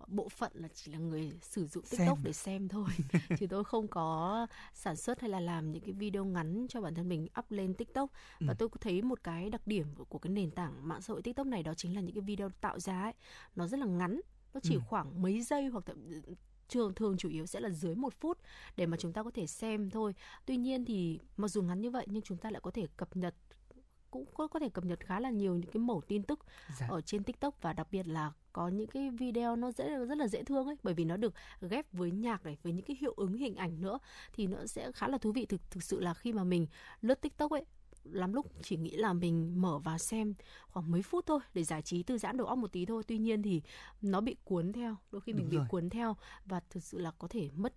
[0.07, 2.25] bộ phận là chỉ là người sử dụng TikTok xem.
[2.25, 2.89] để xem thôi
[3.39, 6.95] chứ tôi không có sản xuất hay là làm những cái video ngắn cho bản
[6.95, 8.57] thân mình up lên TikTok và ừ.
[8.59, 11.47] tôi cũng thấy một cái đặc điểm của cái nền tảng mạng xã hội TikTok
[11.47, 13.15] này đó chính là những cái video tạo ra ấy
[13.57, 14.21] nó rất là ngắn
[14.55, 14.81] nó chỉ ừ.
[14.89, 16.23] khoảng mấy giây hoặc thậm
[16.69, 18.39] trường thường chủ yếu sẽ là dưới một phút
[18.77, 20.15] để mà chúng ta có thể xem thôi
[20.47, 23.17] tuy nhiên thì mặc dù ngắn như vậy nhưng chúng ta lại có thể cập
[23.17, 23.35] nhật
[24.11, 26.41] cũng có, có thể cập nhật khá là nhiều những cái mẫu tin tức
[26.79, 26.87] dạ.
[26.91, 30.29] ở trên TikTok và đặc biệt là có những cái video nó sẽ rất là
[30.29, 33.15] dễ thương ấy bởi vì nó được ghép với nhạc này với những cái hiệu
[33.17, 33.99] ứng hình ảnh nữa
[34.33, 36.67] thì nó sẽ khá là thú vị thực thực sự là khi mà mình
[37.01, 37.65] lướt tiktok ấy
[38.05, 40.35] lắm lúc chỉ nghĩ là mình mở vào xem
[40.69, 43.19] khoảng mấy phút thôi để giải trí thư giãn đầu óc một tí thôi tuy
[43.19, 43.63] nhiên thì
[44.03, 45.67] nó bị cuốn theo đôi khi mình Đúng bị rồi.
[45.69, 47.75] cuốn theo và thực sự là có thể mất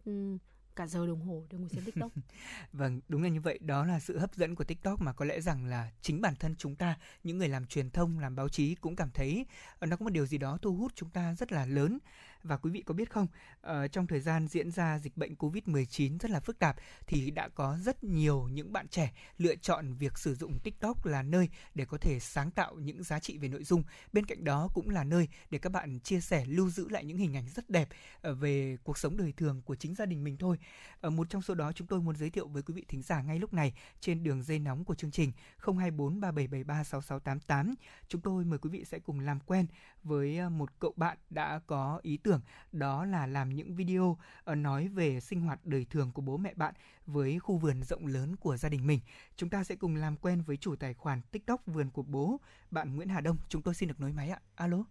[0.80, 2.12] cả giờ đồng hồ để ngồi xem tiktok
[2.74, 3.60] Vâng, đúng là như vậy.
[3.62, 6.56] Đó là sự hấp dẫn của TikTok mà có lẽ rằng là chính bản thân
[6.56, 9.46] chúng ta, những người làm truyền thông, làm báo chí cũng cảm thấy
[9.80, 12.00] ờ, nó có một điều gì đó thu hút chúng ta rất là lớn.
[12.44, 13.28] Và quý vị có biết không,
[13.68, 16.76] uh, trong thời gian diễn ra dịch bệnh Covid-19 rất là phức tạp
[17.08, 21.24] thì đã có rất nhiều những bạn trẻ lựa chọn việc sử dụng TikTok là
[21.24, 23.84] nơi để có thể sáng tạo những giá trị về nội dung.
[24.14, 27.18] Bên cạnh đó cũng là nơi để các bạn chia sẻ lưu giữ lại những
[27.18, 27.90] hình ảnh rất đẹp
[28.22, 30.58] ờ, về cuộc sống đời thường của chính gia đình mình thôi.
[31.02, 33.22] Ờ, một trong số đó chúng tôi muốn giới thiệu với quý vị thính giả
[33.22, 37.76] ngay lúc này trên đường dây nóng của chương trình 024 3773 6688.
[38.08, 39.66] Chúng tôi mời quý vị sẽ cùng làm quen
[40.04, 42.41] với ờ, một cậu bạn đã có ý tưởng
[42.72, 46.54] đó là làm những video ờ, nói về sinh hoạt đời thường của bố mẹ
[46.54, 46.74] bạn
[47.06, 49.00] với khu vườn rộng lớn của gia đình mình.
[49.36, 52.39] Chúng ta sẽ cùng làm quen với chủ tài khoản TikTok vườn của bố,
[52.72, 53.38] bạn Nguyễn Hà Đông.
[53.50, 54.39] Chúng tôi xin được nối máy ạ.
[54.56, 54.84] Alo.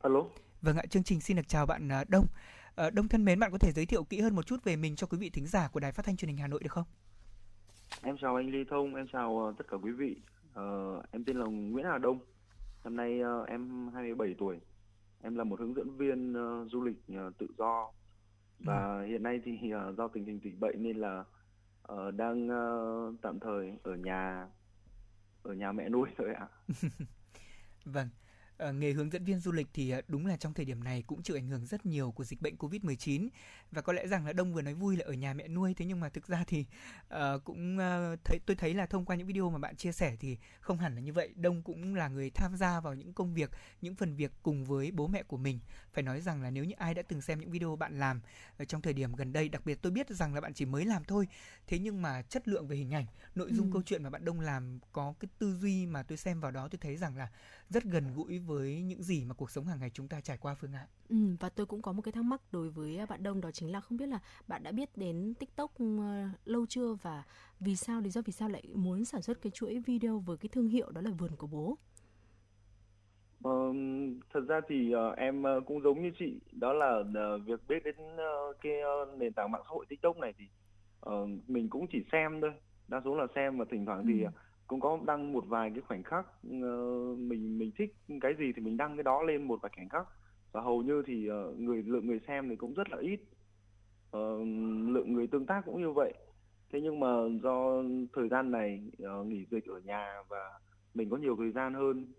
[0.00, 0.24] Alo,
[0.62, 2.26] Vâng ạ, chương trình xin được chào bạn ờ, Đông.
[2.92, 5.06] Đông thân mến, bạn có thể giới thiệu kỹ hơn một chút về mình cho
[5.06, 6.84] quý vị thính giả của Đài Phát thanh Truyền hình Hà Nội được không?
[8.02, 10.16] em chào anh Lê Thông, em chào tất cả quý vị.
[10.54, 12.18] Ờ, em tên là Nguyễn Hà Đông.
[12.84, 14.60] Năm nay ờ, em 27 tuổi.
[15.22, 17.92] Em là một hướng dẫn viên ờ, du lịch ờ, tự do.
[18.58, 21.24] Và hiện nay thì ờ, do tình hình dịch bệnh nên là
[21.82, 24.48] ờ, đang ờ, tạm thời ở nhà
[25.42, 26.48] ở nhà mẹ nuôi thôi ạ.
[27.84, 28.08] Vâng.
[28.60, 31.02] Ờ, nghề hướng dẫn viên du lịch thì ờ, đúng là trong thời điểm này
[31.06, 33.28] cũng chịu ảnh hưởng rất nhiều của dịch bệnh Covid-19
[33.72, 35.84] và có lẽ rằng là Đông vừa nói vui là ở nhà mẹ nuôi thế
[35.84, 36.64] nhưng mà thực ra thì
[37.08, 40.16] ờ, cũng ờ, thấy tôi thấy là thông qua những video mà bạn chia sẻ
[40.20, 41.28] thì không hẳn là như vậy.
[41.36, 43.50] Đông cũng là người tham gia vào những công việc,
[43.80, 45.58] những phần việc cùng với bố mẹ của mình.
[45.92, 48.20] Phải nói rằng là nếu như ai đã từng xem những video bạn làm
[48.58, 50.84] ở trong thời điểm gần đây, đặc biệt tôi biết rằng là bạn chỉ mới
[50.84, 51.28] làm thôi.
[51.66, 53.72] Thế nhưng mà chất lượng về hình ảnh, nội dung Ừ.
[53.72, 56.68] câu chuyện mà bạn Đông làm có cái tư duy mà tôi xem vào đó
[56.70, 57.28] tôi thấy rằng là
[57.70, 60.54] rất gần gũi với những gì mà cuộc sống hàng ngày chúng ta trải qua
[60.54, 60.86] Phương ạ.
[61.08, 63.50] Ừ, và tôi cũng có một cái thắc mắc đối với à, bạn Đông đó
[63.50, 64.18] chính là không biết là
[64.48, 65.84] bạn đã biết đến TikTok ừ,
[66.44, 67.24] lâu chưa và
[67.60, 70.48] vì sao lý do vì sao lại muốn sản xuất cái chuỗi video với cái
[70.52, 71.78] thương hiệu đó là vườn của bố.
[73.42, 73.50] Ờ,
[74.34, 77.84] thật ra thì ờ, em ờ, cũng giống như chị, đó là ờ, việc biết
[77.84, 80.44] đến ờ, cái ờ, nền tảng mạng xã hội TikTok này thì
[81.00, 82.50] ờ, mình cũng chỉ xem thôi,
[82.88, 84.28] đa số là xem và thỉnh thoảng thì Ừ.
[84.70, 86.26] cũng có đăng một vài cái khoảnh khắc
[86.62, 86.78] ờ,
[87.18, 90.06] mình mình thích cái gì thì mình đăng cái đó lên một vài khoảnh khắc
[90.52, 93.20] và hầu như thì ờ, người lượng người xem thì cũng rất là ít,
[94.10, 94.20] Ờ,
[94.88, 96.14] lượng người tương tác cũng như vậy.
[96.72, 97.08] Thế nhưng mà
[97.42, 97.82] do
[98.14, 100.38] thời gian này ờ, nghỉ dịch ở nhà và
[100.94, 102.12] mình có nhiều thời gian hơn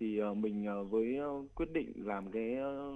[0.00, 2.92] thì ờ, mình ờ, với ờ, quyết định làm cái ờ,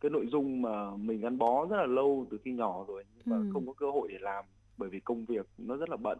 [0.00, 3.28] cái nội dung mà mình gắn bó rất là lâu từ khi nhỏ rồi nhưng
[3.28, 3.42] mà Ừ.
[3.48, 4.44] không có cơ hội để làm
[4.76, 6.18] bởi vì công việc nó rất là bận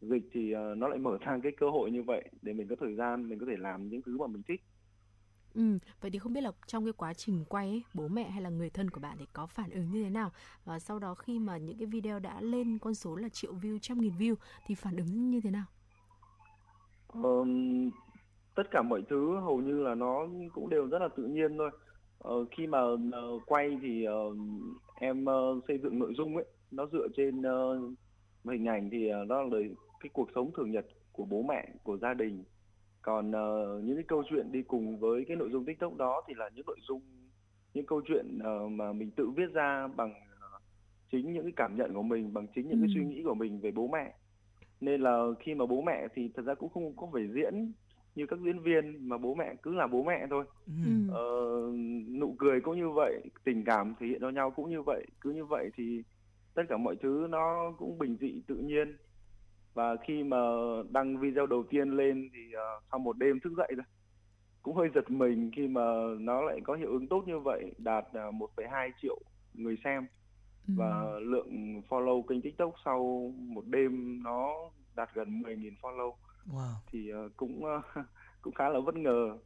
[0.00, 2.76] dịch thì ờ, nó lại mở ra cái cơ hội như vậy để mình có
[2.80, 4.60] thời gian mình có thể làm những thứ mà mình thích
[5.54, 8.42] Ừ, vậy thì không biết là trong cái quá trình quay ấy, bố mẹ hay
[8.42, 10.32] là người thân của bạn thì có phản ứng như thế nào
[10.64, 13.78] và sau đó khi mà những cái video đã lên con số là triệu view,
[13.82, 14.34] trăm nghìn view
[14.64, 15.64] thì phản ứng như thế nào?
[17.06, 17.90] Ờm,
[18.54, 21.70] tất cả mọi thứ hầu như là nó cũng đều rất là tự nhiên thôi.
[22.18, 22.78] Ờ, khi mà
[23.12, 24.14] ờ, quay thì ờ,
[24.94, 27.78] em ờ, xây dựng nội dung ấy, nó dựa trên ờ,
[28.50, 31.68] hình ảnh thì ờ, đó là đời, cái cuộc sống thường nhật của bố mẹ,
[31.82, 32.44] của gia đình.
[33.02, 36.34] Còn ờ, những cái câu chuyện đi cùng với cái nội dung TikTok đó thì
[36.36, 37.00] là những nội dung,
[37.74, 40.48] những câu chuyện ờ, mà mình tự viết ra bằng ờ,
[41.12, 42.92] chính những cái cảm nhận của mình, bằng chính những cái Ừ.
[42.94, 44.14] suy nghĩ của mình về bố mẹ
[44.80, 47.72] nên là khi mà bố mẹ thì thật ra cũng không có phải diễn
[48.14, 50.72] như các diễn viên mà bố mẹ cứ là bố mẹ thôi Ừ.
[50.84, 51.14] Ừ.
[51.14, 51.22] ờ,
[52.08, 55.30] nụ cười cũng như vậy tình cảm thể hiện cho nhau cũng như vậy cứ
[55.30, 56.02] như vậy thì
[56.54, 58.96] tất cả mọi thứ nó cũng bình dị tự nhiên
[59.74, 60.36] và khi mà
[60.90, 63.84] đăng video đầu tiên lên thì ờ, sau một đêm thức dậy rồi
[64.62, 65.80] cũng hơi giật mình khi mà
[66.18, 69.18] nó lại có hiệu ứng tốt như vậy đạt ờ, 1,2 triệu
[69.54, 70.06] người xem
[70.68, 70.74] Ừ.
[70.76, 74.48] và lượng follow kênh TikTok sau một đêm nó
[74.96, 76.14] đạt gần 10.000 follow
[76.52, 76.72] Wow.
[76.92, 77.82] thì ờ, cũng ờ,
[78.42, 79.38] cũng khá là bất ngờ.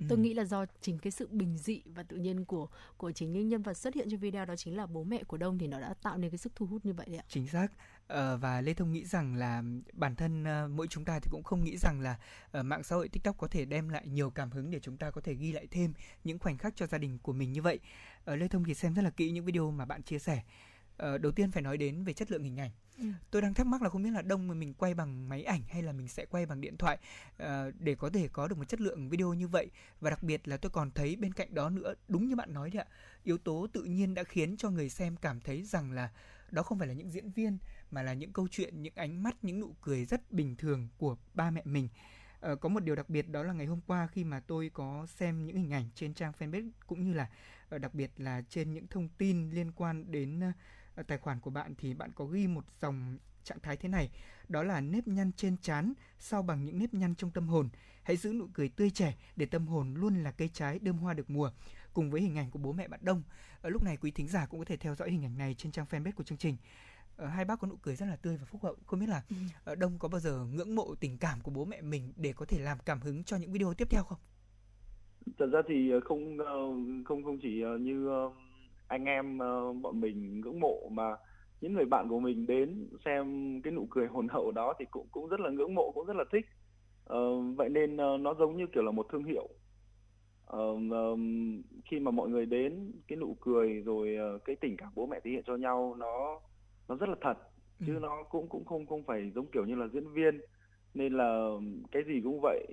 [0.00, 0.06] Ừ.
[0.08, 3.32] Tôi nghĩ là do chính cái sự bình dị và tự nhiên của của chính
[3.32, 5.66] những nhân vật xuất hiện trong video đó chính là bố mẹ của Đông thì
[5.66, 7.24] nó đã tạo nên cái sức thu hút như vậy đấy ạ.
[7.28, 7.68] Chính xác.
[8.06, 11.42] Ờ, và Lê Thông nghĩ rằng là bản thân ờ, mỗi chúng ta thì cũng
[11.42, 12.18] không nghĩ rằng là
[12.52, 15.10] ờ, mạng xã hội TikTok có thể đem lại nhiều cảm hứng để chúng ta
[15.10, 15.92] có thể ghi lại thêm
[16.24, 17.78] những khoảnh khắc cho gia đình của mình như vậy.
[18.26, 20.42] Lê Thông thì xem rất là kỹ những video mà bạn chia sẻ
[20.98, 22.70] đầu tiên phải nói đến về chất lượng hình ảnh.
[22.98, 23.04] Ừ.
[23.30, 25.60] Tôi đang thắc mắc là không biết là đông mà mình quay bằng máy ảnh
[25.68, 26.98] hay là mình sẽ quay bằng điện thoại
[27.38, 30.48] ờ, để có thể có được một chất lượng video như vậy và đặc biệt
[30.48, 32.86] là tôi còn thấy bên cạnh đó nữa đúng như bạn nói đấy ạ
[33.24, 36.10] yếu tố tự nhiên đã khiến cho người xem cảm thấy rằng là
[36.50, 37.58] đó không phải là những diễn viên
[37.90, 41.16] mà là những câu chuyện những ánh mắt những nụ cười rất bình thường của
[41.34, 41.88] ba mẹ mình.
[42.40, 45.06] Ờ, có một điều đặc biệt đó là ngày hôm qua khi mà tôi có
[45.06, 47.28] xem những hình ảnh trên trang fanpage cũng như là
[47.68, 50.40] ờ, đặc biệt là trên những thông tin liên quan đến
[50.94, 54.10] ờ, tài khoản của bạn thì bạn có ghi một dòng trạng thái thế này.
[54.48, 57.68] Đó là nếp nhăn trên trán sau bằng những nếp nhăn trong tâm hồn.
[58.02, 61.14] Hãy giữ nụ cười tươi trẻ để tâm hồn luôn là cây trái đơm hoa
[61.14, 61.50] được mùa.
[61.92, 63.22] Cùng với hình ảnh của bố mẹ bạn đông.
[63.60, 65.72] Ở lúc này quý thính giả cũng có thể theo dõi hình ảnh này trên
[65.72, 66.56] trang fanpage của chương trình
[67.18, 68.76] hai bác có nụ cười rất là tươi và phúc hậu.
[68.86, 69.36] Không biết là Ừ.
[69.64, 72.44] ờ, đông có bao giờ ngưỡng mộ tình cảm của bố mẹ mình để có
[72.46, 74.18] thể làm cảm hứng cho những video tiếp theo không?
[75.38, 76.54] Thật ra thì ờ, không ờ,
[77.04, 78.30] không không chỉ ờ, như ờ,
[78.86, 81.16] anh em ờ, bọn mình ngưỡng mộ mà
[81.60, 83.24] những người bạn của mình đến xem
[83.64, 86.16] cái nụ cười hồn hậu đó thì cũng cũng rất là ngưỡng mộ cũng rất
[86.16, 86.44] là thích.
[87.04, 87.18] Ờ,
[87.56, 89.48] vậy nên ờ, nó giống như kiểu là một thương hiệu.
[90.44, 90.58] Ờ,
[91.90, 95.20] khi mà mọi người đến cái nụ cười rồi ờ, cái tình cảm bố mẹ
[95.24, 96.40] thể hiện cho nhau nó
[96.88, 97.34] nó rất là thật
[97.86, 98.00] chứ Ừ.
[98.02, 100.40] nó cũng cũng không không phải giống kiểu như là diễn viên
[100.94, 101.48] nên là
[101.92, 102.66] cái gì cũng vậy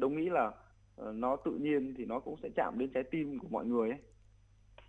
[0.00, 0.52] đông nghĩ là
[0.96, 3.90] ờ, nó tự nhiên thì nó cũng sẽ chạm đến trái tim của mọi người
[3.90, 3.98] ấy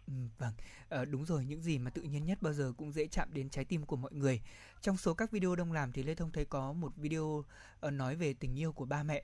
[0.07, 0.53] Ừ, vâng,
[0.89, 3.49] Ờ, đúng rồi, những gì mà tự nhiên nhất bao giờ cũng dễ chạm đến
[3.49, 4.41] trái tim của mọi người.
[4.81, 7.43] Trong số các video đông làm thì Lê Thông thấy có một video
[7.79, 9.23] ờ, nói về tình yêu của ba mẹ.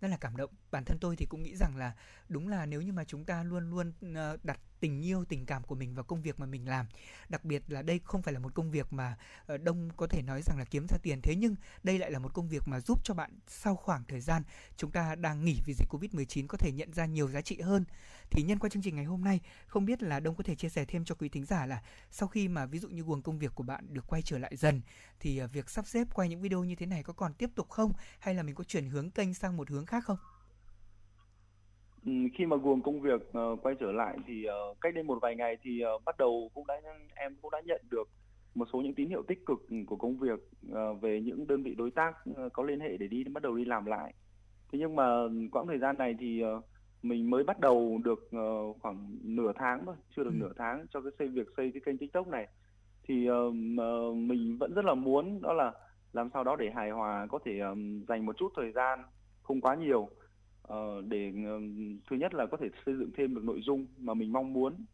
[0.00, 0.50] Rất là cảm động.
[0.72, 1.92] Bản thân tôi thì cũng nghĩ rằng là
[2.28, 3.92] đúng là nếu như mà chúng ta luôn luôn
[4.44, 6.86] đặt tình yêu, tình cảm của mình vào công việc mà mình làm.
[7.28, 9.16] Đặc biệt là đây không phải là một công việc mà
[9.46, 11.20] ờ, đông có thể nói rằng là kiếm ra tiền.
[11.22, 14.20] Thế nhưng đây lại là một công việc mà giúp cho bạn sau khoảng thời
[14.20, 14.42] gian
[14.76, 17.84] chúng ta đang nghỉ vì dịch Covid-19 có thể nhận ra nhiều giá trị hơn.
[18.30, 20.68] Thì nhân qua chương trình ngày hôm nay không biết là đông có thể chia
[20.68, 23.38] sẻ thêm cho quý thính giả là sau khi mà ví dụ như guồng công
[23.38, 24.80] việc của bạn được quay trở lại dần
[25.20, 27.70] thì ờ, việc sắp xếp quay những video như thế này có còn tiếp tục
[27.70, 30.18] không hay là mình có chuyển hướng kênh sang một hướng khác không
[32.04, 35.36] khi mà guồng công việc ờ, quay trở lại thì ờ, cách đây một vài
[35.36, 36.74] ngày thì ờ, bắt đầu cũng đã
[37.14, 38.10] em cũng đã nhận được
[38.54, 40.40] một số những tín hiệu tích cực của công việc
[40.72, 43.56] ờ, về những đơn vị đối tác ờ, có liên hệ để đi bắt đầu
[43.56, 44.14] đi làm lại.
[44.72, 45.04] Thế nhưng mà
[45.52, 46.60] quãng thời gian này thì ờ,
[47.02, 50.38] mình mới bắt đầu được ờ, khoảng nửa tháng thôi, chưa được Ừ.
[50.40, 52.48] nửa tháng cho cái xây việc xây cái kênh TikTok này.
[53.08, 53.84] Thì ờ, mà
[54.14, 55.72] mình vẫn rất là muốn đó là
[56.12, 57.74] làm sao đó để hài hòa có thể ờ,
[58.08, 59.02] dành một chút thời gian
[59.42, 60.08] không quá nhiều
[61.08, 64.32] để ừm, thứ nhất là có thể xây dựng thêm được nội dung mà mình
[64.32, 64.86] mong muốn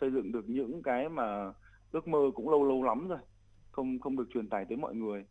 [0.00, 1.52] xây dựng được những cái mà
[1.92, 3.18] ước mơ cũng lâu lâu lắm rồi
[3.72, 5.24] không không được truyền tải tới mọi người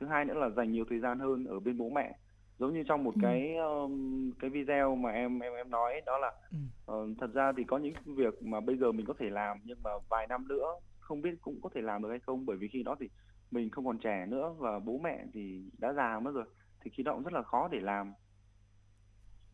[0.00, 2.18] thứ hai nữa là dành nhiều thời gian hơn ở bên bố mẹ
[2.58, 3.18] giống như trong một Ừ.
[3.18, 6.58] cái ừm, cái video mà em em em nói đó là Ừ.
[6.84, 9.82] ờ, thật ra thì có những việc mà bây giờ mình có thể làm nhưng
[9.82, 10.66] mà vài năm nữa
[11.00, 13.08] không biết cũng có thể làm được hay không bởi vì khi đó thì
[13.50, 16.44] mình không còn trẻ nữa và bố mẹ thì đã già mất rồi
[16.84, 18.12] thì khi đó cũng rất là khó để làm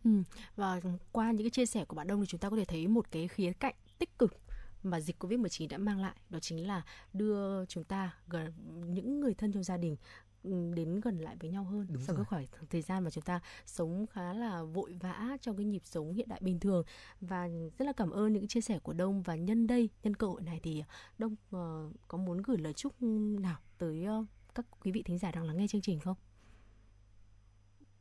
[0.07, 0.23] Ừ.
[0.57, 0.81] Và
[1.13, 3.11] qua những cái chia sẻ của bạn Đông thì chúng ta có thể thấy một
[3.11, 4.35] cái khía cạnh tích cực
[4.83, 6.83] mà dịch Covid-19 đã mang lại đó chính là
[7.13, 8.53] đưa chúng ta gần
[8.95, 9.97] những người thân trong gia đình
[10.43, 13.25] ừ, đến gần lại với nhau hơn Đúng sau cái khoảng thời gian mà chúng
[13.25, 16.85] ta sống khá là vội vã trong cái nhịp sống hiện đại bình thường
[17.21, 17.49] và
[17.79, 20.43] rất là cảm ơn những chia sẻ của Đông và nhân đây nhân cơ hội
[20.43, 20.85] này thì
[21.19, 23.03] Đông ờ, có muốn gửi lời chúc
[23.41, 26.17] nào tới ờ, các quý vị thính giả đang lắng nghe chương trình không?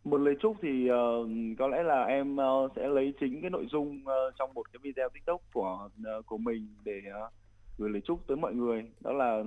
[0.05, 1.27] Một lời chúc thì ờ,
[1.59, 4.79] có lẽ là em ờ, sẽ lấy chính cái nội dung ờ, trong một cái
[4.83, 7.29] video tiktok của ờ, của mình để ờ,
[7.77, 8.85] gửi lời chúc tới mọi người.
[9.01, 9.43] Đó là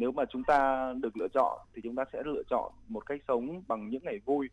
[0.00, 3.20] nếu mà chúng ta được lựa chọn thì chúng ta sẽ lựa chọn một cách
[3.28, 4.48] sống bằng những ngày vui.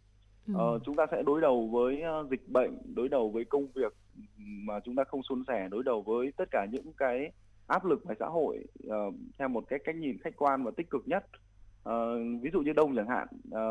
[0.47, 0.79] Ừ.
[0.85, 3.93] Chúng ta sẽ đối đầu với ờ, dịch bệnh đối đầu với công việc
[4.37, 7.31] mà chúng ta không suôn sẻ đối đầu với tất cả những cái
[7.67, 8.97] áp lực ngoài xã hội ờ,
[9.37, 11.25] theo một cái cách nhìn khách quan và tích cực nhất
[11.83, 13.63] Ờ, ví dụ như đông chẳng hạn ờ,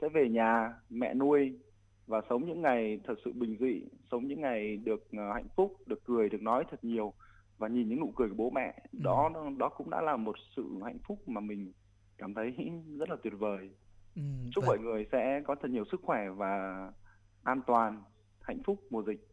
[0.00, 1.58] sẽ về nhà mẹ nuôi
[2.06, 5.76] và sống những ngày thật sự bình dị sống những ngày được ờ, hạnh phúc
[5.86, 7.12] được cười được nói thật nhiều
[7.58, 8.82] và nhìn những nụ cười của bố mẹ.
[8.92, 11.72] Đó đó cũng đã là một sự hạnh phúc mà mình
[12.18, 12.54] cảm thấy
[12.98, 13.70] rất là tuyệt vời.
[14.16, 14.22] Ừ,
[14.54, 14.66] chúc vâng.
[14.66, 16.86] mọi người sẽ có thật nhiều sức khỏe và
[17.42, 18.02] an toàn
[18.40, 19.28] hạnh phúc mùa dịch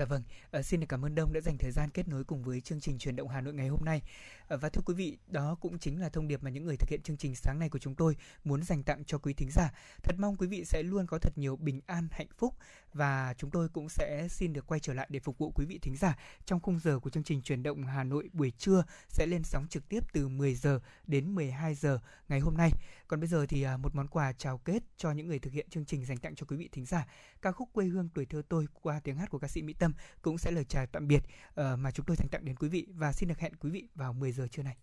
[0.00, 2.42] Dạ vâng, à, xin được cảm ơn Đông đã dành thời gian kết nối cùng
[2.42, 4.02] với chương trình truyền động Hà Nội ngày hôm nay.
[4.48, 6.88] À, và thưa quý vị, đó cũng chính là thông điệp mà những người thực
[6.90, 9.70] hiện chương trình sáng nay của chúng tôi muốn dành tặng cho quý thính giả.
[10.02, 12.54] Thật mong quý vị sẽ luôn có thật nhiều bình an, hạnh phúc
[12.94, 15.78] và chúng tôi cũng sẽ xin được quay trở lại để phục vụ quý vị
[15.82, 19.26] thính giả trong khung giờ của chương trình truyền động Hà Nội buổi trưa sẽ
[19.26, 21.98] lên sóng trực tiếp từ 10 giờ đến 12 giờ
[22.28, 22.70] ngày hôm nay.
[23.10, 25.66] Còn bây giờ thì à, một món quà chào kết cho những người thực hiện
[25.70, 27.06] chương trình dành tặng cho quý vị thính giả.
[27.42, 29.92] Ca khúc quê hương tuổi thơ tôi qua tiếng hát của ca sĩ Mỹ Tâm
[30.22, 31.20] cũng sẽ lời chào tạm biệt
[31.54, 33.88] ờ, mà chúng tôi dành tặng đến quý vị và xin được hẹn quý vị
[33.94, 34.76] vào 10 giờ trưa này.